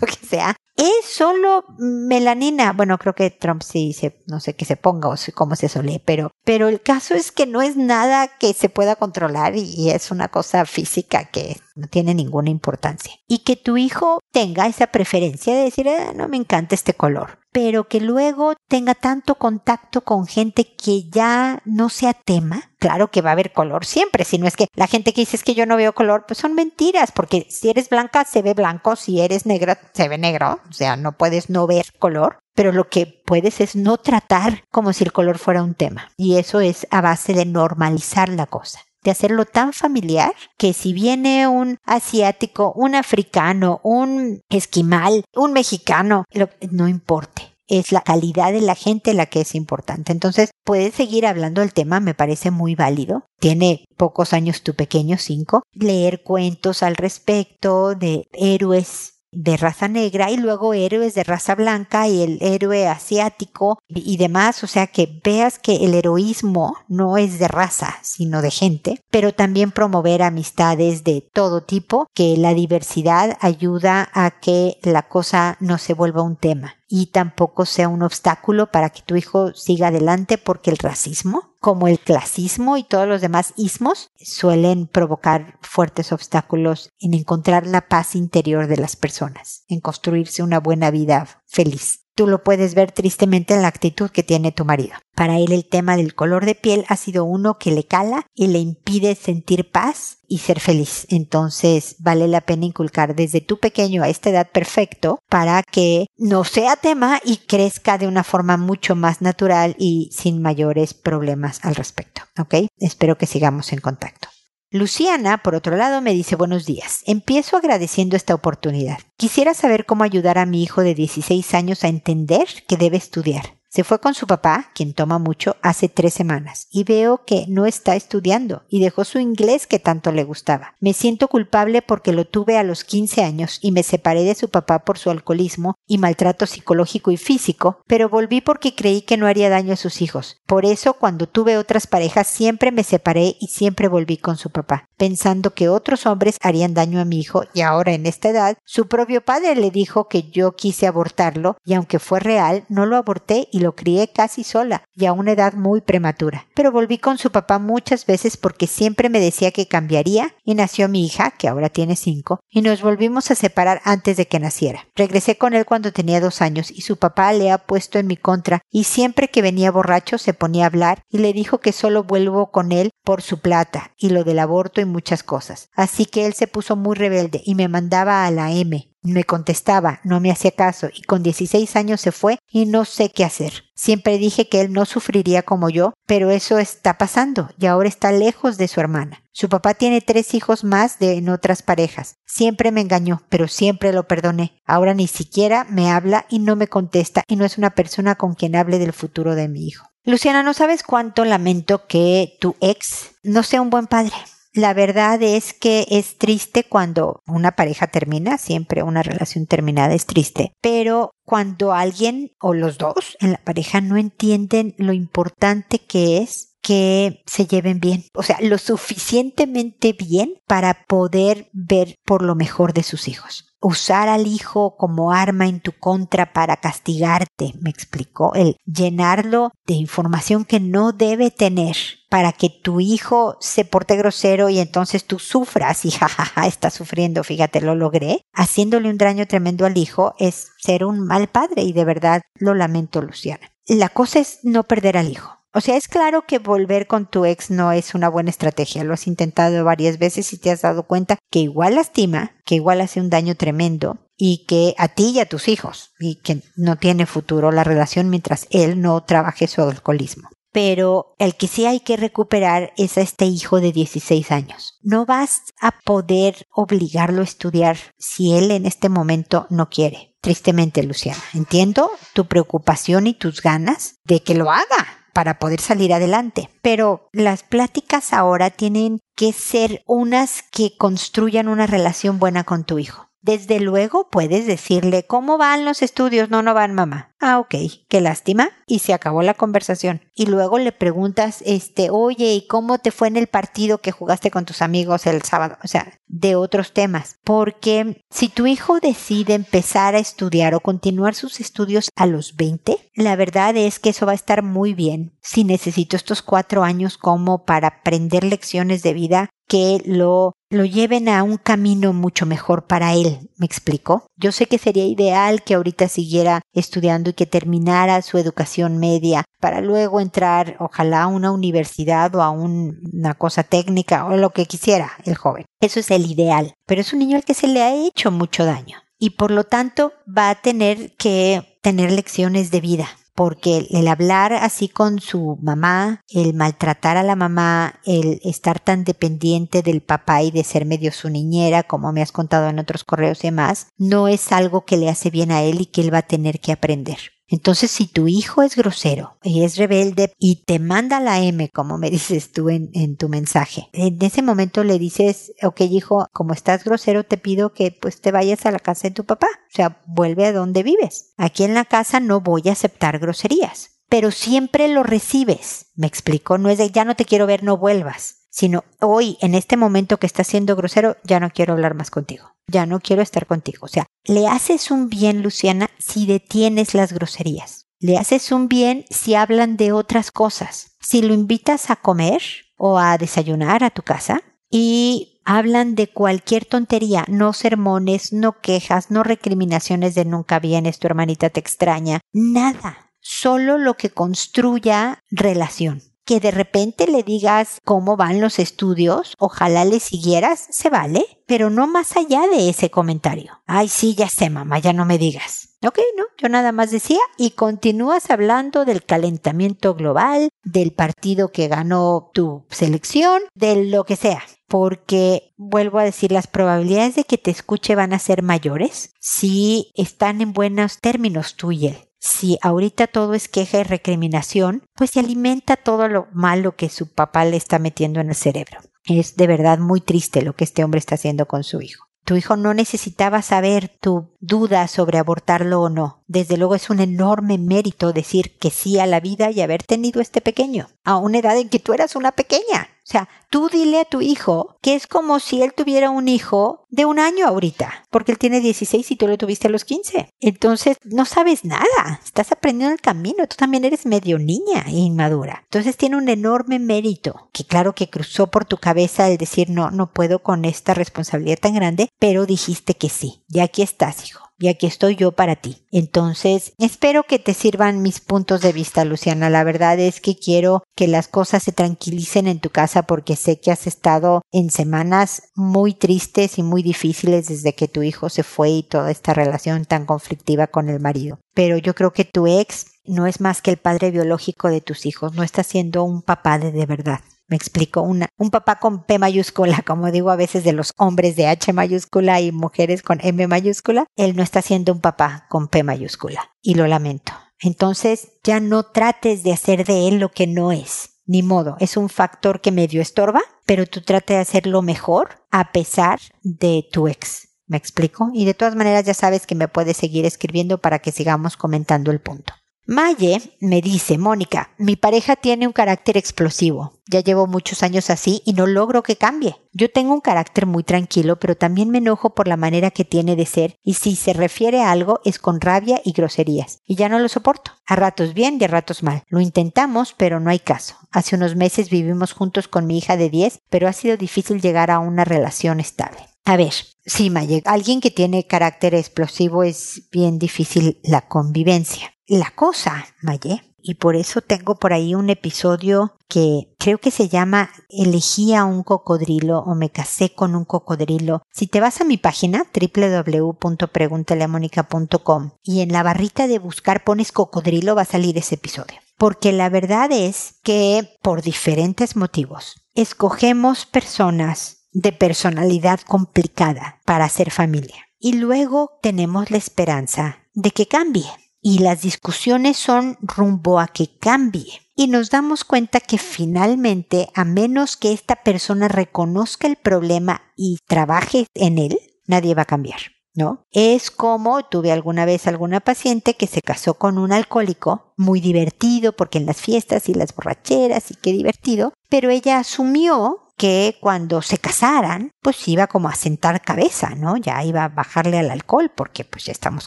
lo 0.00 0.06
que 0.06 0.26
sea, 0.26 0.56
es 0.80 1.04
solo 1.04 1.64
melanina. 1.78 2.72
Bueno, 2.72 2.96
creo 2.96 3.14
que 3.14 3.30
Trump 3.30 3.62
sí 3.62 3.92
se, 3.92 4.22
no 4.26 4.40
sé 4.40 4.54
qué 4.54 4.64
se 4.64 4.76
ponga 4.76 5.08
o 5.08 5.14
cómo 5.34 5.54
se 5.54 5.68
sole, 5.68 6.02
pero, 6.04 6.30
pero 6.44 6.68
el 6.68 6.80
caso 6.80 7.14
es 7.14 7.32
que 7.32 7.46
no 7.46 7.60
es 7.60 7.76
nada 7.76 8.28
que 8.38 8.54
se 8.54 8.70
pueda 8.70 8.96
controlar 8.96 9.56
y 9.56 9.90
es 9.90 10.10
una 10.10 10.28
cosa 10.28 10.64
física 10.64 11.26
que 11.26 11.60
no 11.74 11.86
tiene 11.86 12.14
ninguna 12.14 12.48
importancia. 12.50 13.12
Y 13.28 13.40
que 13.40 13.56
tu 13.56 13.76
hijo 13.76 14.20
tenga 14.32 14.66
esa 14.66 14.86
preferencia 14.86 15.54
de 15.54 15.64
decir, 15.64 15.88
ah, 15.88 16.12
no 16.14 16.28
me 16.28 16.38
encanta 16.38 16.74
este 16.74 16.94
color 16.94 17.39
pero 17.52 17.88
que 17.88 18.00
luego 18.00 18.54
tenga 18.68 18.94
tanto 18.94 19.34
contacto 19.36 20.02
con 20.02 20.26
gente 20.26 20.74
que 20.76 21.08
ya 21.10 21.60
no 21.64 21.88
sea 21.88 22.14
tema. 22.14 22.70
Claro 22.78 23.10
que 23.10 23.22
va 23.22 23.30
a 23.30 23.32
haber 23.32 23.52
color 23.52 23.84
siempre, 23.84 24.24
si 24.24 24.38
no 24.38 24.46
es 24.46 24.56
que 24.56 24.68
la 24.74 24.86
gente 24.86 25.12
que 25.12 25.22
dice 25.22 25.36
es 25.36 25.44
que 25.44 25.54
yo 25.54 25.66
no 25.66 25.76
veo 25.76 25.94
color, 25.94 26.24
pues 26.26 26.38
son 26.38 26.54
mentiras, 26.54 27.12
porque 27.12 27.46
si 27.50 27.68
eres 27.70 27.88
blanca 27.88 28.24
se 28.24 28.42
ve 28.42 28.54
blanco, 28.54 28.96
si 28.96 29.20
eres 29.20 29.46
negra 29.46 29.78
se 29.92 30.08
ve 30.08 30.18
negro, 30.18 30.60
o 30.68 30.72
sea, 30.72 30.96
no 30.96 31.12
puedes 31.12 31.50
no 31.50 31.66
ver 31.66 31.86
color, 31.98 32.38
pero 32.54 32.72
lo 32.72 32.88
que 32.88 33.06
puedes 33.06 33.60
es 33.60 33.76
no 33.76 33.98
tratar 33.98 34.64
como 34.70 34.92
si 34.92 35.04
el 35.04 35.12
color 35.12 35.38
fuera 35.38 35.62
un 35.62 35.74
tema. 35.74 36.10
Y 36.16 36.36
eso 36.36 36.60
es 36.60 36.86
a 36.90 37.00
base 37.00 37.34
de 37.34 37.44
normalizar 37.44 38.28
la 38.28 38.46
cosa 38.46 38.80
de 39.02 39.10
hacerlo 39.10 39.44
tan 39.44 39.72
familiar 39.72 40.32
que 40.58 40.72
si 40.72 40.92
viene 40.92 41.48
un 41.48 41.78
asiático, 41.84 42.72
un 42.74 42.94
africano, 42.94 43.80
un 43.82 44.40
esquimal, 44.50 45.24
un 45.34 45.52
mexicano, 45.52 46.24
no 46.70 46.88
importe. 46.88 47.54
es 47.68 47.92
la 47.92 48.00
calidad 48.00 48.52
de 48.52 48.60
la 48.60 48.74
gente 48.74 49.14
la 49.14 49.26
que 49.26 49.42
es 49.42 49.54
importante. 49.54 50.10
Entonces, 50.10 50.50
puedes 50.64 50.92
seguir 50.92 51.24
hablando 51.24 51.60
del 51.60 51.72
tema, 51.72 52.00
me 52.00 52.14
parece 52.14 52.50
muy 52.50 52.74
válido. 52.74 53.22
Tiene 53.38 53.84
pocos 53.96 54.32
años 54.32 54.62
tu 54.62 54.74
pequeño, 54.74 55.18
cinco. 55.18 55.62
Leer 55.72 56.24
cuentos 56.24 56.82
al 56.82 56.96
respecto 56.96 57.94
de 57.94 58.24
héroes 58.32 59.19
de 59.32 59.56
raza 59.56 59.88
negra 59.88 60.30
y 60.30 60.36
luego 60.36 60.74
héroes 60.74 61.14
de 61.14 61.24
raza 61.24 61.54
blanca 61.54 62.08
y 62.08 62.22
el 62.22 62.38
héroe 62.40 62.88
asiático 62.88 63.78
y 63.88 64.16
demás, 64.16 64.62
o 64.64 64.66
sea 64.66 64.86
que 64.86 65.20
veas 65.22 65.58
que 65.58 65.76
el 65.84 65.94
heroísmo 65.94 66.76
no 66.88 67.16
es 67.16 67.38
de 67.38 67.48
raza, 67.48 67.96
sino 68.02 68.42
de 68.42 68.50
gente, 68.50 69.00
pero 69.10 69.32
también 69.32 69.70
promover 69.70 70.22
amistades 70.22 71.04
de 71.04 71.28
todo 71.32 71.62
tipo, 71.62 72.06
que 72.14 72.36
la 72.36 72.54
diversidad 72.54 73.36
ayuda 73.40 74.08
a 74.12 74.30
que 74.40 74.78
la 74.82 75.02
cosa 75.02 75.56
no 75.60 75.78
se 75.78 75.94
vuelva 75.94 76.22
un 76.22 76.36
tema 76.36 76.79
y 76.92 77.06
tampoco 77.06 77.64
sea 77.66 77.88
un 77.88 78.02
obstáculo 78.02 78.72
para 78.72 78.90
que 78.90 79.02
tu 79.02 79.14
hijo 79.14 79.54
siga 79.54 79.88
adelante 79.88 80.38
porque 80.38 80.70
el 80.70 80.76
racismo, 80.76 81.54
como 81.60 81.86
el 81.86 82.00
clasismo 82.00 82.76
y 82.76 82.82
todos 82.82 83.06
los 83.06 83.20
demás 83.20 83.54
ismos, 83.56 84.10
suelen 84.18 84.88
provocar 84.88 85.56
fuertes 85.62 86.10
obstáculos 86.10 86.90
en 86.98 87.14
encontrar 87.14 87.64
la 87.64 87.86
paz 87.88 88.16
interior 88.16 88.66
de 88.66 88.76
las 88.76 88.96
personas, 88.96 89.64
en 89.68 89.80
construirse 89.80 90.42
una 90.42 90.58
buena 90.58 90.90
vida 90.90 91.42
feliz. 91.46 92.00
Tú 92.20 92.26
lo 92.26 92.44
puedes 92.44 92.74
ver 92.74 92.92
tristemente 92.92 93.54
en 93.54 93.62
la 93.62 93.68
actitud 93.68 94.10
que 94.10 94.22
tiene 94.22 94.52
tu 94.52 94.66
marido. 94.66 94.92
Para 95.14 95.38
él 95.38 95.52
el 95.52 95.64
tema 95.64 95.96
del 95.96 96.14
color 96.14 96.44
de 96.44 96.54
piel 96.54 96.84
ha 96.88 96.96
sido 96.96 97.24
uno 97.24 97.56
que 97.56 97.70
le 97.70 97.84
cala 97.84 98.26
y 98.34 98.48
le 98.48 98.58
impide 98.58 99.14
sentir 99.14 99.70
paz 99.70 100.18
y 100.28 100.36
ser 100.36 100.60
feliz. 100.60 101.06
Entonces 101.08 101.96
vale 101.98 102.28
la 102.28 102.42
pena 102.42 102.66
inculcar 102.66 103.16
desde 103.16 103.40
tu 103.40 103.58
pequeño 103.58 104.02
a 104.02 104.10
esta 104.10 104.28
edad 104.28 104.50
perfecto 104.52 105.20
para 105.30 105.62
que 105.62 106.08
no 106.18 106.44
sea 106.44 106.76
tema 106.76 107.22
y 107.24 107.38
crezca 107.38 107.96
de 107.96 108.06
una 108.06 108.22
forma 108.22 108.58
mucho 108.58 108.94
más 108.94 109.22
natural 109.22 109.74
y 109.78 110.10
sin 110.12 110.42
mayores 110.42 110.92
problemas 110.92 111.60
al 111.62 111.74
respecto. 111.74 112.20
¿Ok? 112.38 112.66
Espero 112.78 113.16
que 113.16 113.24
sigamos 113.24 113.72
en 113.72 113.80
contacto. 113.80 114.28
Luciana, 114.72 115.38
por 115.38 115.56
otro 115.56 115.76
lado, 115.76 116.00
me 116.00 116.12
dice 116.12 116.36
buenos 116.36 116.64
días. 116.64 117.02
Empiezo 117.06 117.56
agradeciendo 117.56 118.14
esta 118.14 118.34
oportunidad. 118.34 118.98
Quisiera 119.16 119.52
saber 119.52 119.84
cómo 119.84 120.04
ayudar 120.04 120.38
a 120.38 120.46
mi 120.46 120.62
hijo 120.62 120.82
de 120.82 120.94
16 120.94 121.54
años 121.54 121.82
a 121.82 121.88
entender 121.88 122.46
que 122.68 122.76
debe 122.76 122.96
estudiar. 122.96 123.59
Se 123.72 123.84
fue 123.84 124.00
con 124.00 124.14
su 124.14 124.26
papá, 124.26 124.72
quien 124.74 124.94
toma 124.94 125.20
mucho, 125.20 125.54
hace 125.62 125.88
tres 125.88 126.12
semanas, 126.12 126.66
y 126.72 126.82
veo 126.82 127.24
que 127.24 127.44
no 127.46 127.66
está 127.66 127.94
estudiando 127.94 128.64
y 128.68 128.80
dejó 128.80 129.04
su 129.04 129.20
inglés 129.20 129.68
que 129.68 129.78
tanto 129.78 130.10
le 130.10 130.24
gustaba. 130.24 130.74
Me 130.80 130.92
siento 130.92 131.28
culpable 131.28 131.80
porque 131.80 132.12
lo 132.12 132.24
tuve 132.24 132.58
a 132.58 132.64
los 132.64 132.82
15 132.82 133.22
años 133.22 133.60
y 133.62 133.70
me 133.70 133.84
separé 133.84 134.24
de 134.24 134.34
su 134.34 134.48
papá 134.48 134.80
por 134.80 134.98
su 134.98 135.08
alcoholismo 135.08 135.76
y 135.86 135.98
maltrato 135.98 136.46
psicológico 136.46 137.12
y 137.12 137.16
físico, 137.16 137.80
pero 137.86 138.08
volví 138.08 138.40
porque 138.40 138.74
creí 138.74 139.02
que 139.02 139.16
no 139.16 139.28
haría 139.28 139.48
daño 139.48 139.74
a 139.74 139.76
sus 139.76 140.02
hijos. 140.02 140.40
Por 140.46 140.64
eso, 140.64 140.94
cuando 140.94 141.28
tuve 141.28 141.56
otras 141.56 141.86
parejas, 141.86 142.26
siempre 142.26 142.72
me 142.72 142.82
separé 142.82 143.36
y 143.38 143.46
siempre 143.46 143.86
volví 143.86 144.16
con 144.16 144.36
su 144.36 144.50
papá, 144.50 144.88
pensando 144.96 145.54
que 145.54 145.68
otros 145.68 146.06
hombres 146.06 146.38
harían 146.42 146.74
daño 146.74 147.00
a 147.00 147.04
mi 147.04 147.20
hijo 147.20 147.44
y 147.54 147.60
ahora 147.60 147.92
en 147.92 148.06
esta 148.06 148.30
edad, 148.30 148.58
su 148.64 148.88
propio 148.88 149.20
padre 149.20 149.54
le 149.54 149.70
dijo 149.70 150.08
que 150.08 150.24
yo 150.24 150.56
quise 150.56 150.88
abortarlo 150.88 151.56
y 151.64 151.74
aunque 151.74 152.00
fue 152.00 152.18
real, 152.18 152.64
no 152.68 152.84
lo 152.84 152.96
aborté 152.96 153.46
lo 153.60 153.76
crié 153.76 154.08
casi 154.12 154.44
sola 154.44 154.82
y 154.94 155.06
a 155.06 155.12
una 155.12 155.32
edad 155.32 155.54
muy 155.54 155.80
prematura. 155.80 156.46
Pero 156.54 156.72
volví 156.72 156.98
con 156.98 157.18
su 157.18 157.30
papá 157.30 157.58
muchas 157.58 158.06
veces 158.06 158.36
porque 158.36 158.66
siempre 158.66 159.08
me 159.08 159.20
decía 159.20 159.52
que 159.52 159.68
cambiaría 159.68 160.34
y 160.44 160.54
nació 160.54 160.88
mi 160.88 161.04
hija, 161.06 161.30
que 161.30 161.48
ahora 161.48 161.68
tiene 161.68 161.96
cinco, 161.96 162.40
y 162.48 162.62
nos 162.62 162.82
volvimos 162.82 163.30
a 163.30 163.34
separar 163.34 163.80
antes 163.84 164.16
de 164.16 164.26
que 164.26 164.40
naciera. 164.40 164.86
Regresé 164.96 165.38
con 165.38 165.54
él 165.54 165.64
cuando 165.64 165.92
tenía 165.92 166.20
dos 166.20 166.42
años 166.42 166.70
y 166.70 166.80
su 166.82 166.96
papá 166.96 167.32
le 167.32 167.50
ha 167.50 167.58
puesto 167.58 167.98
en 167.98 168.06
mi 168.06 168.16
contra 168.16 168.62
y 168.70 168.84
siempre 168.84 169.28
que 169.28 169.42
venía 169.42 169.70
borracho 169.70 170.18
se 170.18 170.34
ponía 170.34 170.64
a 170.64 170.66
hablar 170.66 171.04
y 171.08 171.18
le 171.18 171.32
dijo 171.32 171.58
que 171.58 171.72
solo 171.72 172.04
vuelvo 172.04 172.50
con 172.50 172.72
él 172.72 172.90
por 173.04 173.22
su 173.22 173.40
plata 173.40 173.92
y 173.96 174.10
lo 174.10 174.24
del 174.24 174.38
aborto 174.38 174.80
y 174.80 174.84
muchas 174.84 175.22
cosas. 175.22 175.68
Así 175.74 176.06
que 176.06 176.26
él 176.26 176.34
se 176.34 176.46
puso 176.46 176.76
muy 176.76 176.96
rebelde 176.96 177.42
y 177.44 177.54
me 177.54 177.68
mandaba 177.68 178.26
a 178.26 178.30
la 178.30 178.52
M 178.52 178.89
me 179.02 179.24
contestaba, 179.24 180.00
no 180.04 180.20
me 180.20 180.30
hacía 180.30 180.50
caso 180.50 180.88
y 180.94 181.02
con 181.02 181.22
16 181.22 181.76
años 181.76 182.00
se 182.00 182.12
fue 182.12 182.38
y 182.48 182.66
no 182.66 182.84
sé 182.84 183.10
qué 183.10 183.24
hacer. 183.24 183.64
Siempre 183.74 184.18
dije 184.18 184.48
que 184.48 184.60
él 184.60 184.72
no 184.72 184.84
sufriría 184.84 185.42
como 185.42 185.70
yo, 185.70 185.94
pero 186.06 186.30
eso 186.30 186.58
está 186.58 186.98
pasando 186.98 187.50
y 187.58 187.66
ahora 187.66 187.88
está 187.88 188.12
lejos 188.12 188.58
de 188.58 188.68
su 188.68 188.80
hermana. 188.80 189.22
Su 189.32 189.48
papá 189.48 189.74
tiene 189.74 190.00
tres 190.00 190.34
hijos 190.34 190.64
más 190.64 190.98
de 190.98 191.14
en 191.14 191.30
otras 191.30 191.62
parejas. 191.62 192.16
Siempre 192.26 192.72
me 192.72 192.82
engañó, 192.82 193.22
pero 193.30 193.48
siempre 193.48 193.92
lo 193.92 194.06
perdoné. 194.06 194.60
Ahora 194.66 194.92
ni 194.92 195.06
siquiera 195.06 195.64
me 195.70 195.90
habla 195.90 196.26
y 196.28 196.40
no 196.40 196.56
me 196.56 196.68
contesta 196.68 197.22
y 197.26 197.36
no 197.36 197.44
es 197.44 197.56
una 197.56 197.70
persona 197.70 198.16
con 198.16 198.34
quien 198.34 198.54
hable 198.54 198.78
del 198.78 198.92
futuro 198.92 199.34
de 199.34 199.48
mi 199.48 199.66
hijo. 199.66 199.86
Luciana, 200.04 200.42
no 200.42 200.54
sabes 200.54 200.82
cuánto 200.82 201.24
lamento 201.24 201.86
que 201.86 202.36
tu 202.40 202.56
ex 202.60 203.12
no 203.22 203.42
sea 203.42 203.62
un 203.62 203.70
buen 203.70 203.86
padre. 203.86 204.14
La 204.52 204.74
verdad 204.74 205.22
es 205.22 205.52
que 205.52 205.86
es 205.90 206.18
triste 206.18 206.64
cuando 206.64 207.22
una 207.26 207.52
pareja 207.52 207.86
termina, 207.86 208.36
siempre 208.36 208.82
una 208.82 209.02
relación 209.02 209.46
terminada 209.46 209.94
es 209.94 210.06
triste, 210.06 210.54
pero 210.60 211.12
cuando 211.24 211.72
alguien 211.72 212.32
o 212.40 212.52
los 212.52 212.76
dos 212.76 213.16
en 213.20 213.30
la 213.30 213.38
pareja 213.38 213.80
no 213.80 213.96
entienden 213.96 214.74
lo 214.76 214.92
importante 214.92 215.78
que 215.78 216.18
es 216.18 216.49
que 216.62 217.22
se 217.26 217.46
lleven 217.46 217.80
bien, 217.80 218.04
o 218.14 218.22
sea, 218.22 218.38
lo 218.40 218.58
suficientemente 218.58 219.92
bien 219.92 220.34
para 220.46 220.84
poder 220.86 221.48
ver 221.52 221.96
por 222.04 222.22
lo 222.22 222.34
mejor 222.34 222.72
de 222.72 222.82
sus 222.82 223.08
hijos 223.08 223.50
usar 223.60 224.08
al 224.08 224.26
hijo 224.26 224.76
como 224.76 225.12
arma 225.12 225.46
en 225.46 225.60
tu 225.60 225.72
contra 225.72 226.32
para 226.32 226.56
castigarte, 226.56 227.52
me 227.60 227.70
explicó, 227.70 228.34
el 228.34 228.56
llenarlo 228.64 229.50
de 229.66 229.74
información 229.74 230.44
que 230.44 230.60
no 230.60 230.92
debe 230.92 231.30
tener 231.30 231.76
para 232.08 232.32
que 232.32 232.48
tu 232.48 232.80
hijo 232.80 233.36
se 233.40 233.64
porte 233.64 233.96
grosero 233.96 234.48
y 234.48 234.58
entonces 234.58 235.04
tú 235.04 235.18
sufras 235.18 235.84
y 235.84 235.90
jajaja 235.90 236.46
está 236.46 236.70
sufriendo, 236.70 237.22
fíjate, 237.22 237.60
lo 237.60 237.74
logré, 237.74 238.22
haciéndole 238.32 238.88
un 238.88 238.98
daño 238.98 239.26
tremendo 239.26 239.66
al 239.66 239.76
hijo 239.76 240.14
es 240.18 240.48
ser 240.58 240.84
un 240.84 241.00
mal 241.06 241.28
padre 241.28 241.62
y 241.62 241.72
de 241.72 241.84
verdad 241.84 242.22
lo 242.34 242.54
lamento, 242.54 243.02
Luciana. 243.02 243.52
La 243.66 243.88
cosa 243.90 244.18
es 244.18 244.40
no 244.42 244.64
perder 244.64 244.96
al 244.96 245.08
hijo. 245.08 245.39
O 245.52 245.60
sea, 245.60 245.76
es 245.76 245.88
claro 245.88 246.26
que 246.26 246.38
volver 246.38 246.86
con 246.86 247.06
tu 247.06 247.24
ex 247.24 247.50
no 247.50 247.72
es 247.72 247.94
una 247.94 248.08
buena 248.08 248.30
estrategia. 248.30 248.84
Lo 248.84 248.94
has 248.94 249.08
intentado 249.08 249.64
varias 249.64 249.98
veces 249.98 250.32
y 250.32 250.38
te 250.38 250.50
has 250.50 250.62
dado 250.62 250.84
cuenta 250.84 251.18
que 251.28 251.40
igual 251.40 251.74
lastima, 251.74 252.36
que 252.44 252.54
igual 252.54 252.80
hace 252.80 253.00
un 253.00 253.10
daño 253.10 253.34
tremendo 253.34 253.98
y 254.16 254.44
que 254.46 254.74
a 254.78 254.88
ti 254.88 255.10
y 255.10 255.20
a 255.20 255.26
tus 255.26 255.48
hijos 255.48 255.92
y 255.98 256.20
que 256.20 256.42
no 256.54 256.76
tiene 256.76 257.06
futuro 257.06 257.50
la 257.50 257.64
relación 257.64 258.10
mientras 258.10 258.46
él 258.50 258.80
no 258.80 259.02
trabaje 259.02 259.48
su 259.48 259.62
alcoholismo. 259.62 260.28
Pero 260.52 261.14
el 261.18 261.36
que 261.36 261.48
sí 261.48 261.66
hay 261.66 261.80
que 261.80 261.96
recuperar 261.96 262.72
es 262.76 262.98
a 262.98 263.00
este 263.00 263.24
hijo 263.24 263.60
de 263.60 263.72
16 263.72 264.30
años. 264.32 264.78
No 264.82 265.06
vas 265.06 265.42
a 265.60 265.72
poder 265.84 266.46
obligarlo 266.52 267.22
a 267.22 267.24
estudiar 267.24 267.76
si 267.98 268.36
él 268.36 268.50
en 268.50 268.66
este 268.66 268.88
momento 268.88 269.46
no 269.48 269.68
quiere. 269.68 270.16
Tristemente, 270.20 270.82
Luciana, 270.82 271.22
entiendo 271.34 271.90
tu 272.12 272.26
preocupación 272.26 273.06
y 273.06 273.14
tus 273.14 273.40
ganas 273.40 273.96
de 274.04 274.22
que 274.22 274.34
lo 274.34 274.50
haga, 274.50 274.99
para 275.12 275.38
poder 275.38 275.60
salir 275.60 275.92
adelante. 275.92 276.50
Pero 276.62 277.08
las 277.12 277.42
pláticas 277.42 278.12
ahora 278.12 278.50
tienen 278.50 279.00
que 279.16 279.32
ser 279.32 279.82
unas 279.86 280.42
que 280.50 280.76
construyan 280.76 281.48
una 281.48 281.66
relación 281.66 282.18
buena 282.18 282.44
con 282.44 282.64
tu 282.64 282.78
hijo. 282.78 283.10
Desde 283.22 283.60
luego 283.60 284.08
puedes 284.08 284.46
decirle 284.46 285.06
cómo 285.06 285.36
van 285.36 285.64
los 285.64 285.82
estudios, 285.82 286.30
no, 286.30 286.42
no 286.42 286.54
van 286.54 286.74
mamá. 286.74 287.09
Ah, 287.22 287.38
ok, 287.38 287.54
qué 287.88 288.00
lástima. 288.00 288.48
Y 288.66 288.78
se 288.78 288.94
acabó 288.94 289.20
la 289.22 289.34
conversación. 289.34 290.00
Y 290.14 290.26
luego 290.26 290.58
le 290.58 290.72
preguntas, 290.72 291.42
este, 291.44 291.90
oye, 291.90 292.32
¿y 292.32 292.46
cómo 292.46 292.78
te 292.78 292.90
fue 292.90 293.08
en 293.08 293.18
el 293.18 293.26
partido 293.26 293.78
que 293.78 293.92
jugaste 293.92 294.30
con 294.30 294.46
tus 294.46 294.62
amigos 294.62 295.06
el 295.06 295.22
sábado? 295.22 295.58
O 295.62 295.68
sea, 295.68 296.00
de 296.06 296.34
otros 296.34 296.72
temas. 296.72 297.18
Porque 297.22 298.02
si 298.10 298.28
tu 298.28 298.46
hijo 298.46 298.80
decide 298.80 299.34
empezar 299.34 299.94
a 299.94 299.98
estudiar 299.98 300.54
o 300.54 300.60
continuar 300.60 301.14
sus 301.14 301.40
estudios 301.40 301.90
a 301.94 302.06
los 302.06 302.36
20, 302.36 302.90
la 302.94 303.16
verdad 303.16 303.54
es 303.54 303.78
que 303.78 303.90
eso 303.90 304.06
va 304.06 304.12
a 304.12 304.16
estar 304.16 304.42
muy 304.42 304.72
bien. 304.72 305.12
Si 305.20 305.44
necesito 305.44 305.96
estos 305.96 306.22
cuatro 306.22 306.64
años 306.64 306.96
como 306.96 307.44
para 307.44 307.68
aprender 307.68 308.24
lecciones 308.24 308.82
de 308.82 308.94
vida 308.94 309.30
que 309.50 309.82
lo, 309.84 310.32
lo 310.48 310.64
lleven 310.64 311.08
a 311.08 311.24
un 311.24 311.36
camino 311.36 311.92
mucho 311.92 312.24
mejor 312.24 312.68
para 312.68 312.94
él, 312.94 313.30
¿me 313.36 313.46
explico? 313.46 314.06
Yo 314.16 314.30
sé 314.30 314.46
que 314.46 314.58
sería 314.58 314.84
ideal 314.84 315.42
que 315.42 315.54
ahorita 315.54 315.88
siguiera 315.88 316.40
estudiando 316.52 317.09
y 317.10 317.14
que 317.14 317.26
terminara 317.26 318.02
su 318.02 318.18
educación 318.18 318.78
media 318.78 319.24
para 319.40 319.60
luego 319.60 320.00
entrar, 320.00 320.56
ojalá, 320.58 321.02
a 321.02 321.06
una 321.08 321.32
universidad 321.32 322.14
o 322.14 322.22
a 322.22 322.30
una 322.30 323.14
cosa 323.14 323.42
técnica 323.42 324.06
o 324.06 324.16
lo 324.16 324.30
que 324.30 324.46
quisiera 324.46 324.92
el 325.04 325.16
joven. 325.16 325.44
Eso 325.60 325.80
es 325.80 325.90
el 325.90 326.10
ideal, 326.10 326.54
pero 326.66 326.80
es 326.80 326.92
un 326.92 327.00
niño 327.00 327.16
al 327.16 327.24
que 327.24 327.34
se 327.34 327.48
le 327.48 327.62
ha 327.62 327.74
hecho 327.74 328.10
mucho 328.10 328.44
daño 328.44 328.78
y 328.98 329.10
por 329.10 329.30
lo 329.30 329.44
tanto 329.44 329.92
va 330.06 330.30
a 330.30 330.34
tener 330.36 330.94
que 330.96 331.58
tener 331.62 331.90
lecciones 331.90 332.50
de 332.50 332.60
vida 332.60 332.88
porque 333.20 333.66
el 333.68 333.86
hablar 333.86 334.32
así 334.32 334.66
con 334.66 334.98
su 334.98 335.38
mamá, 335.42 336.00
el 336.08 336.32
maltratar 336.32 336.96
a 336.96 337.02
la 337.02 337.16
mamá, 337.16 337.78
el 337.84 338.18
estar 338.24 338.60
tan 338.60 338.82
dependiente 338.82 339.60
del 339.60 339.82
papá 339.82 340.22
y 340.22 340.30
de 340.30 340.42
ser 340.42 340.64
medio 340.64 340.90
su 340.90 341.10
niñera, 341.10 341.62
como 341.64 341.92
me 341.92 342.00
has 342.00 342.12
contado 342.12 342.48
en 342.48 342.58
otros 342.58 342.82
correos 342.82 343.22
y 343.22 343.26
demás, 343.26 343.66
no 343.76 344.08
es 344.08 344.32
algo 344.32 344.64
que 344.64 344.78
le 344.78 344.88
hace 344.88 345.10
bien 345.10 345.32
a 345.32 345.42
él 345.42 345.60
y 345.60 345.66
que 345.66 345.82
él 345.82 345.92
va 345.92 345.98
a 345.98 346.06
tener 346.06 346.40
que 346.40 346.52
aprender. 346.52 346.96
Entonces, 347.30 347.70
si 347.70 347.86
tu 347.86 348.08
hijo 348.08 348.42
es 348.42 348.56
grosero 348.56 349.16
y 349.22 349.44
es 349.44 349.56
rebelde 349.56 350.12
y 350.18 350.44
te 350.44 350.58
manda 350.58 351.00
la 351.00 351.20
M, 351.20 351.48
como 351.48 351.78
me 351.78 351.90
dices 351.90 352.32
tú 352.32 352.50
en, 352.50 352.96
tu 352.96 353.08
mensaje, 353.08 353.68
en 353.72 354.02
ese 354.02 354.22
momento 354.22 354.64
le 354.64 354.78
dices, 354.78 355.32
ok 355.42 355.60
hijo, 355.62 356.06
como 356.12 356.34
estás 356.34 356.64
grosero, 356.64 357.04
te 357.04 357.16
pido 357.16 357.52
que 357.52 357.70
pues 357.70 358.00
te 358.00 358.12
vayas 358.12 358.44
a 358.46 358.50
la 358.50 358.58
casa 358.58 358.88
de 358.88 358.94
tu 358.94 359.04
papá. 359.04 359.28
O 359.28 359.54
sea, 359.54 359.80
vuelve 359.86 360.26
a 360.26 360.32
donde 360.32 360.62
vives. 360.62 361.12
Aquí 361.16 361.44
en 361.44 361.54
la 361.54 361.64
casa 361.64 362.00
no 362.00 362.20
voy 362.20 362.42
a 362.46 362.52
aceptar 362.52 362.98
groserías 362.98 363.70
pero 363.90 364.12
siempre 364.12 364.68
lo 364.68 364.84
recibes. 364.84 365.66
Me 365.74 365.88
explico, 365.88 366.38
no 366.38 366.48
es 366.48 366.58
de 366.58 366.70
ya 366.70 366.84
no 366.84 366.94
te 366.94 367.04
quiero 367.04 367.26
ver, 367.26 367.42
no 367.42 367.56
vuelvas 367.56 368.19
sino 368.30 368.64
hoy, 368.80 369.18
en 369.20 369.34
este 369.34 369.56
momento 369.56 369.98
que 369.98 370.06
estás 370.06 370.28
siendo 370.28 370.56
grosero, 370.56 370.96
ya 371.04 371.20
no 371.20 371.30
quiero 371.30 371.52
hablar 371.52 371.74
más 371.74 371.90
contigo, 371.90 372.32
ya 372.46 372.64
no 372.64 372.80
quiero 372.80 373.02
estar 373.02 373.26
contigo. 373.26 373.66
O 373.66 373.68
sea, 373.68 373.86
le 374.04 374.28
haces 374.28 374.70
un 374.70 374.88
bien, 374.88 375.22
Luciana, 375.22 375.68
si 375.78 376.06
detienes 376.06 376.74
las 376.74 376.92
groserías. 376.92 377.66
Le 377.80 377.96
haces 377.98 378.30
un 378.30 378.48
bien 378.48 378.84
si 378.90 379.14
hablan 379.14 379.56
de 379.56 379.72
otras 379.72 380.10
cosas. 380.10 380.76
Si 380.80 381.02
lo 381.02 381.12
invitas 381.12 381.70
a 381.70 381.76
comer 381.76 382.22
o 382.56 382.78
a 382.78 382.96
desayunar 382.98 383.64
a 383.64 383.70
tu 383.70 383.82
casa 383.82 384.22
y 384.50 385.22
hablan 385.24 385.74
de 385.74 385.88
cualquier 385.88 386.44
tontería, 386.44 387.04
no 387.08 387.32
sermones, 387.32 388.12
no 388.12 388.40
quejas, 388.40 388.90
no 388.90 389.02
recriminaciones 389.02 389.94
de 389.94 390.04
nunca 390.04 390.38
vienes, 390.38 390.78
tu 390.78 390.86
hermanita 390.86 391.30
te 391.30 391.40
extraña, 391.40 392.00
nada. 392.12 392.92
Solo 393.00 393.56
lo 393.56 393.78
que 393.78 393.90
construya 393.90 395.02
relación 395.10 395.89
que 396.10 396.18
de 396.18 396.32
repente 396.32 396.88
le 396.88 397.04
digas 397.04 397.60
cómo 397.64 397.96
van 397.96 398.20
los 398.20 398.40
estudios, 398.40 399.14
ojalá 399.20 399.64
le 399.64 399.78
siguieras, 399.78 400.44
se 400.50 400.68
vale, 400.68 401.06
pero 401.24 401.50
no 401.50 401.68
más 401.68 401.96
allá 401.96 402.22
de 402.26 402.48
ese 402.48 402.68
comentario. 402.68 403.40
Ay, 403.46 403.68
sí, 403.68 403.94
ya 403.94 404.08
sé, 404.08 404.28
mamá, 404.28 404.58
ya 404.58 404.72
no 404.72 404.84
me 404.84 404.98
digas. 404.98 405.50
Ok, 405.64 405.78
no, 405.96 406.02
yo 406.18 406.28
nada 406.28 406.50
más 406.50 406.72
decía 406.72 406.98
y 407.16 407.30
continúas 407.30 408.10
hablando 408.10 408.64
del 408.64 408.82
calentamiento 408.82 409.76
global, 409.76 410.30
del 410.42 410.72
partido 410.72 411.30
que 411.30 411.46
ganó 411.46 412.10
tu 412.12 412.44
selección, 412.50 413.22
de 413.36 413.66
lo 413.66 413.84
que 413.84 413.94
sea. 413.94 414.24
Porque, 414.48 415.32
vuelvo 415.36 415.78
a 415.78 415.84
decir, 415.84 416.10
las 416.10 416.26
probabilidades 416.26 416.96
de 416.96 417.04
que 417.04 417.18
te 417.18 417.30
escuche 417.30 417.76
van 417.76 417.92
a 417.92 418.00
ser 418.00 418.24
mayores 418.24 418.94
si 418.98 419.70
están 419.76 420.22
en 420.22 420.32
buenos 420.32 420.80
términos 420.80 421.36
tú 421.36 421.52
y 421.52 421.68
él 421.68 421.89
si 422.00 422.38
ahorita 422.40 422.86
todo 422.86 423.14
es 423.14 423.28
queja 423.28 423.60
y 423.60 423.62
recriminación, 423.62 424.64
pues 424.74 424.90
se 424.90 425.00
alimenta 425.00 425.56
todo 425.56 425.86
lo 425.86 426.08
malo 426.12 426.56
que 426.56 426.70
su 426.70 426.92
papá 426.92 427.24
le 427.26 427.36
está 427.36 427.58
metiendo 427.58 428.00
en 428.00 428.08
el 428.08 428.14
cerebro. 428.14 428.58
Es 428.84 429.16
de 429.16 429.26
verdad 429.26 429.58
muy 429.58 429.80
triste 429.82 430.22
lo 430.22 430.34
que 430.34 430.44
este 430.44 430.64
hombre 430.64 430.78
está 430.78 430.94
haciendo 430.94 431.26
con 431.26 431.44
su 431.44 431.60
hijo. 431.60 431.84
Tu 432.04 432.16
hijo 432.16 432.34
no 432.36 432.54
necesitaba 432.54 433.20
saber 433.20 433.68
tu 433.80 434.16
duda 434.18 434.66
sobre 434.66 434.98
abortarlo 434.98 435.60
o 435.60 435.68
no. 435.68 436.02
Desde 436.06 436.38
luego 436.38 436.54
es 436.54 436.70
un 436.70 436.80
enorme 436.80 437.36
mérito 437.36 437.92
decir 437.92 438.38
que 438.38 438.50
sí 438.50 438.80
a 438.80 438.86
la 438.86 439.00
vida 439.00 439.30
y 439.30 439.42
haber 439.42 439.62
tenido 439.62 440.00
este 440.00 440.20
pequeño, 440.20 440.68
a 440.82 440.96
una 440.96 441.18
edad 441.18 441.36
en 441.36 441.50
que 441.50 441.60
tú 441.60 441.74
eras 441.74 441.94
una 441.96 442.12
pequeña. 442.12 442.68
O 442.82 442.90
sea, 442.90 443.08
tú 443.28 443.48
dile 443.48 443.80
a 443.80 443.84
tu 443.84 444.00
hijo 444.00 444.56
que 444.62 444.74
es 444.74 444.86
como 444.86 445.20
si 445.20 445.42
él 445.42 445.52
tuviera 445.54 445.90
un 445.90 446.08
hijo 446.08 446.66
de 446.70 446.84
un 446.84 446.98
año 446.98 447.26
ahorita, 447.26 447.84
porque 447.90 448.12
él 448.12 448.18
tiene 448.18 448.40
16 448.40 448.90
y 448.90 448.96
tú 448.96 449.06
lo 449.06 449.18
tuviste 449.18 449.48
a 449.48 449.50
los 449.50 449.64
15. 449.64 450.10
Entonces, 450.20 450.76
no 450.84 451.04
sabes 451.04 451.44
nada, 451.44 452.00
estás 452.04 452.32
aprendiendo 452.32 452.74
el 452.74 452.80
camino, 452.80 453.26
tú 453.28 453.36
también 453.36 453.64
eres 453.64 453.86
medio 453.86 454.18
niña 454.18 454.64
e 454.66 454.72
inmadura. 454.72 455.42
Entonces 455.44 455.76
tiene 455.76 455.96
un 455.96 456.08
enorme 456.08 456.58
mérito, 456.58 457.28
que 457.32 457.44
claro 457.44 457.74
que 457.74 457.90
cruzó 457.90 458.28
por 458.28 458.44
tu 458.44 458.56
cabeza 458.56 459.08
el 459.08 459.18
decir, 459.18 459.50
no, 459.50 459.70
no 459.70 459.92
puedo 459.92 460.20
con 460.20 460.44
esta 460.44 460.74
responsabilidad 460.74 461.38
tan 461.38 461.54
grande, 461.54 461.88
pero 461.98 462.26
dijiste 462.26 462.74
que 462.74 462.88
sí. 462.88 463.22
Y 463.28 463.40
aquí 463.40 463.62
estás, 463.62 464.08
hijo 464.08 464.29
y 464.40 464.48
aquí 464.48 464.66
estoy 464.66 464.96
yo 464.96 465.12
para 465.12 465.36
ti. 465.36 465.58
Entonces, 465.70 466.54
espero 466.58 467.04
que 467.04 467.18
te 467.18 467.34
sirvan 467.34 467.82
mis 467.82 468.00
puntos 468.00 468.40
de 468.40 468.52
vista, 468.52 468.86
Luciana. 468.86 469.28
La 469.28 469.44
verdad 469.44 469.78
es 469.78 470.00
que 470.00 470.16
quiero 470.16 470.64
que 470.74 470.88
las 470.88 471.08
cosas 471.08 471.42
se 471.42 471.52
tranquilicen 471.52 472.26
en 472.26 472.40
tu 472.40 472.48
casa 472.48 472.84
porque 472.84 473.16
sé 473.16 473.38
que 473.38 473.50
has 473.50 473.66
estado 473.66 474.22
en 474.32 474.50
semanas 474.50 475.24
muy 475.36 475.74
tristes 475.74 476.38
y 476.38 476.42
muy 476.42 476.62
difíciles 476.62 477.28
desde 477.28 477.54
que 477.54 477.68
tu 477.68 477.82
hijo 477.82 478.08
se 478.08 478.22
fue 478.22 478.48
y 478.48 478.62
toda 478.62 478.90
esta 478.90 479.12
relación 479.12 479.66
tan 479.66 479.84
conflictiva 479.84 480.46
con 480.46 480.70
el 480.70 480.80
marido. 480.80 481.18
Pero 481.34 481.58
yo 481.58 481.74
creo 481.74 481.92
que 481.92 482.06
tu 482.06 482.26
ex 482.26 482.66
no 482.86 483.06
es 483.06 483.20
más 483.20 483.42
que 483.42 483.50
el 483.50 483.58
padre 483.58 483.90
biológico 483.90 484.48
de 484.48 484.62
tus 484.62 484.86
hijos, 484.86 485.14
no 485.14 485.22
está 485.22 485.44
siendo 485.44 485.84
un 485.84 486.00
papá 486.00 486.38
de, 486.38 486.50
de 486.50 486.64
verdad. 486.64 487.00
Me 487.30 487.36
explico, 487.36 487.80
una, 487.80 488.08
un 488.18 488.30
papá 488.30 488.58
con 488.58 488.82
P 488.84 488.98
mayúscula, 488.98 489.62
como 489.66 489.92
digo 489.92 490.10
a 490.10 490.16
veces 490.16 490.42
de 490.42 490.52
los 490.52 490.72
hombres 490.76 491.14
de 491.14 491.28
H 491.28 491.52
mayúscula 491.52 492.20
y 492.20 492.32
mujeres 492.32 492.82
con 492.82 492.98
M 493.00 493.26
mayúscula, 493.28 493.86
él 493.96 494.16
no 494.16 494.22
está 494.24 494.42
siendo 494.42 494.72
un 494.72 494.80
papá 494.80 495.26
con 495.30 495.46
P 495.46 495.62
mayúscula. 495.62 496.32
Y 496.42 496.54
lo 496.54 496.66
lamento. 496.66 497.12
Entonces 497.38 498.08
ya 498.24 498.40
no 498.40 498.64
trates 498.64 499.22
de 499.22 499.32
hacer 499.32 499.64
de 499.64 499.88
él 499.88 500.00
lo 500.00 500.10
que 500.10 500.26
no 500.26 500.50
es. 500.50 501.00
Ni 501.06 501.22
modo, 501.22 501.56
es 501.60 501.76
un 501.76 501.88
factor 501.88 502.40
que 502.40 502.52
medio 502.52 502.82
estorba, 502.82 503.20
pero 503.46 503.66
tú 503.66 503.80
trate 503.80 504.14
de 504.14 504.20
hacerlo 504.20 504.60
mejor 504.60 505.22
a 505.30 505.52
pesar 505.52 506.00
de 506.22 506.68
tu 506.70 506.88
ex. 506.88 507.28
¿Me 507.46 507.56
explico? 507.56 508.10
Y 508.12 508.24
de 508.24 508.34
todas 508.34 508.54
maneras 508.54 508.84
ya 508.84 508.94
sabes 508.94 509.26
que 509.26 509.34
me 509.34 509.48
puedes 509.48 509.76
seguir 509.76 510.04
escribiendo 510.04 510.58
para 510.58 510.80
que 510.80 510.92
sigamos 510.92 511.36
comentando 511.36 511.90
el 511.90 512.00
punto. 512.00 512.34
Maye 512.72 513.20
me 513.40 513.62
dice, 513.62 513.98
Mónica, 513.98 514.50
mi 514.56 514.76
pareja 514.76 515.16
tiene 515.16 515.48
un 515.48 515.52
carácter 515.52 515.96
explosivo. 515.96 516.74
Ya 516.86 517.00
llevo 517.00 517.26
muchos 517.26 517.64
años 517.64 517.90
así 517.90 518.22
y 518.24 518.32
no 518.32 518.46
logro 518.46 518.84
que 518.84 518.94
cambie. 518.94 519.34
Yo 519.52 519.72
tengo 519.72 519.92
un 519.92 520.00
carácter 520.00 520.46
muy 520.46 520.62
tranquilo, 520.62 521.18
pero 521.18 521.36
también 521.36 521.70
me 521.70 521.78
enojo 521.78 522.14
por 522.14 522.28
la 522.28 522.36
manera 522.36 522.70
que 522.70 522.84
tiene 522.84 523.16
de 523.16 523.26
ser 523.26 523.56
y 523.64 523.74
si 523.74 523.96
se 523.96 524.12
refiere 524.12 524.62
a 524.62 524.70
algo 524.70 525.00
es 525.04 525.18
con 525.18 525.40
rabia 525.40 525.80
y 525.84 525.90
groserías. 525.90 526.60
Y 526.64 526.76
ya 526.76 526.88
no 526.88 527.00
lo 527.00 527.08
soporto. 527.08 527.50
A 527.66 527.74
ratos 527.74 528.14
bien 528.14 528.38
y 528.40 528.44
a 528.44 528.46
ratos 528.46 528.84
mal. 528.84 529.02
Lo 529.08 529.18
intentamos, 529.18 529.92
pero 529.98 530.20
no 530.20 530.30
hay 530.30 530.38
caso. 530.38 530.76
Hace 530.92 531.16
unos 531.16 531.34
meses 531.34 531.70
vivimos 531.70 532.12
juntos 532.12 532.46
con 532.46 532.68
mi 532.68 532.78
hija 532.78 532.96
de 532.96 533.10
10, 533.10 533.40
pero 533.50 533.66
ha 533.66 533.72
sido 533.72 533.96
difícil 533.96 534.40
llegar 534.40 534.70
a 534.70 534.78
una 534.78 535.04
relación 535.04 535.58
estable. 535.58 536.06
A 536.24 536.36
ver, 536.36 536.52
sí, 536.86 537.10
Maye, 537.10 537.42
alguien 537.46 537.80
que 537.80 537.90
tiene 537.90 538.28
carácter 538.28 538.76
explosivo 538.76 539.42
es 539.42 539.88
bien 539.90 540.20
difícil 540.20 540.78
la 540.84 541.00
convivencia 541.00 541.92
la 542.18 542.32
cosa, 542.32 542.86
Maye. 543.02 543.44
Y 543.62 543.74
por 543.74 543.94
eso 543.94 544.22
tengo 544.22 544.54
por 544.54 544.72
ahí 544.72 544.94
un 544.94 545.10
episodio 545.10 545.98
que 546.08 546.54
creo 546.58 546.78
que 546.78 546.90
se 546.90 547.10
llama 547.10 547.50
Elegí 547.68 548.32
a 548.34 548.46
un 548.46 548.62
cocodrilo 548.62 549.40
o 549.40 549.54
me 549.54 549.68
casé 549.70 550.14
con 550.14 550.34
un 550.34 550.46
cocodrilo. 550.46 551.20
Si 551.30 551.46
te 551.46 551.60
vas 551.60 551.78
a 551.80 551.84
mi 551.84 551.98
página 551.98 552.46
www.preguntaleamónica.com 552.54 555.32
y 555.42 555.60
en 555.60 555.72
la 555.72 555.82
barrita 555.82 556.26
de 556.26 556.38
buscar 556.38 556.84
pones 556.84 557.12
cocodrilo 557.12 557.74
va 557.74 557.82
a 557.82 557.84
salir 557.84 558.16
ese 558.16 558.36
episodio. 558.36 558.78
Porque 558.96 559.32
la 559.32 559.50
verdad 559.50 559.92
es 559.92 560.36
que 560.42 560.88
por 561.02 561.20
diferentes 561.20 561.96
motivos 561.96 562.62
escogemos 562.74 563.66
personas 563.66 564.68
de 564.72 564.92
personalidad 564.92 565.80
complicada 565.80 566.80
para 566.86 567.04
hacer 567.04 567.30
familia. 567.30 567.84
Y 567.98 568.14
luego 568.14 568.78
tenemos 568.82 569.30
la 569.30 569.36
esperanza 569.36 570.20
de 570.32 570.52
que 570.52 570.66
cambie 570.66 571.04
y 571.42 571.58
las 571.58 571.82
discusiones 571.82 572.56
son 572.56 572.98
rumbo 573.00 573.60
a 573.60 573.68
que 573.68 573.88
cambie. 573.98 574.60
Y 574.76 574.88
nos 574.88 575.10
damos 575.10 575.44
cuenta 575.44 575.80
que 575.80 575.98
finalmente, 575.98 577.08
a 577.14 577.24
menos 577.24 577.76
que 577.76 577.92
esta 577.92 578.16
persona 578.16 578.68
reconozca 578.68 579.46
el 579.46 579.56
problema 579.56 580.22
y 580.36 580.58
trabaje 580.66 581.26
en 581.34 581.58
él, 581.58 581.78
nadie 582.06 582.34
va 582.34 582.42
a 582.42 582.46
cambiar. 582.46 582.80
¿No? 583.12 583.44
Es 583.50 583.90
como 583.90 584.44
tuve 584.44 584.70
alguna 584.70 585.04
vez 585.04 585.26
alguna 585.26 585.58
paciente 585.58 586.14
que 586.14 586.28
se 586.28 586.42
casó 586.42 586.74
con 586.74 586.96
un 586.96 587.12
alcohólico, 587.12 587.92
muy 587.96 588.20
divertido, 588.20 588.92
porque 588.92 589.18
en 589.18 589.26
las 589.26 589.40
fiestas 589.40 589.88
y 589.88 589.94
las 589.94 590.14
borracheras 590.14 590.92
y 590.92 590.94
qué 590.94 591.12
divertido, 591.12 591.72
pero 591.88 592.10
ella 592.10 592.38
asumió 592.38 593.29
que 593.40 593.78
cuando 593.80 594.20
se 594.20 594.36
casaran, 594.36 595.12
pues 595.22 595.48
iba 595.48 595.66
como 595.66 595.88
a 595.88 595.94
sentar 595.94 596.42
cabeza, 596.42 596.90
¿no? 596.90 597.16
Ya 597.16 597.42
iba 597.42 597.64
a 597.64 597.68
bajarle 597.68 598.18
al 598.18 598.30
alcohol 598.30 598.70
porque 598.76 599.06
pues 599.06 599.24
ya 599.24 599.32
estamos 599.32 599.66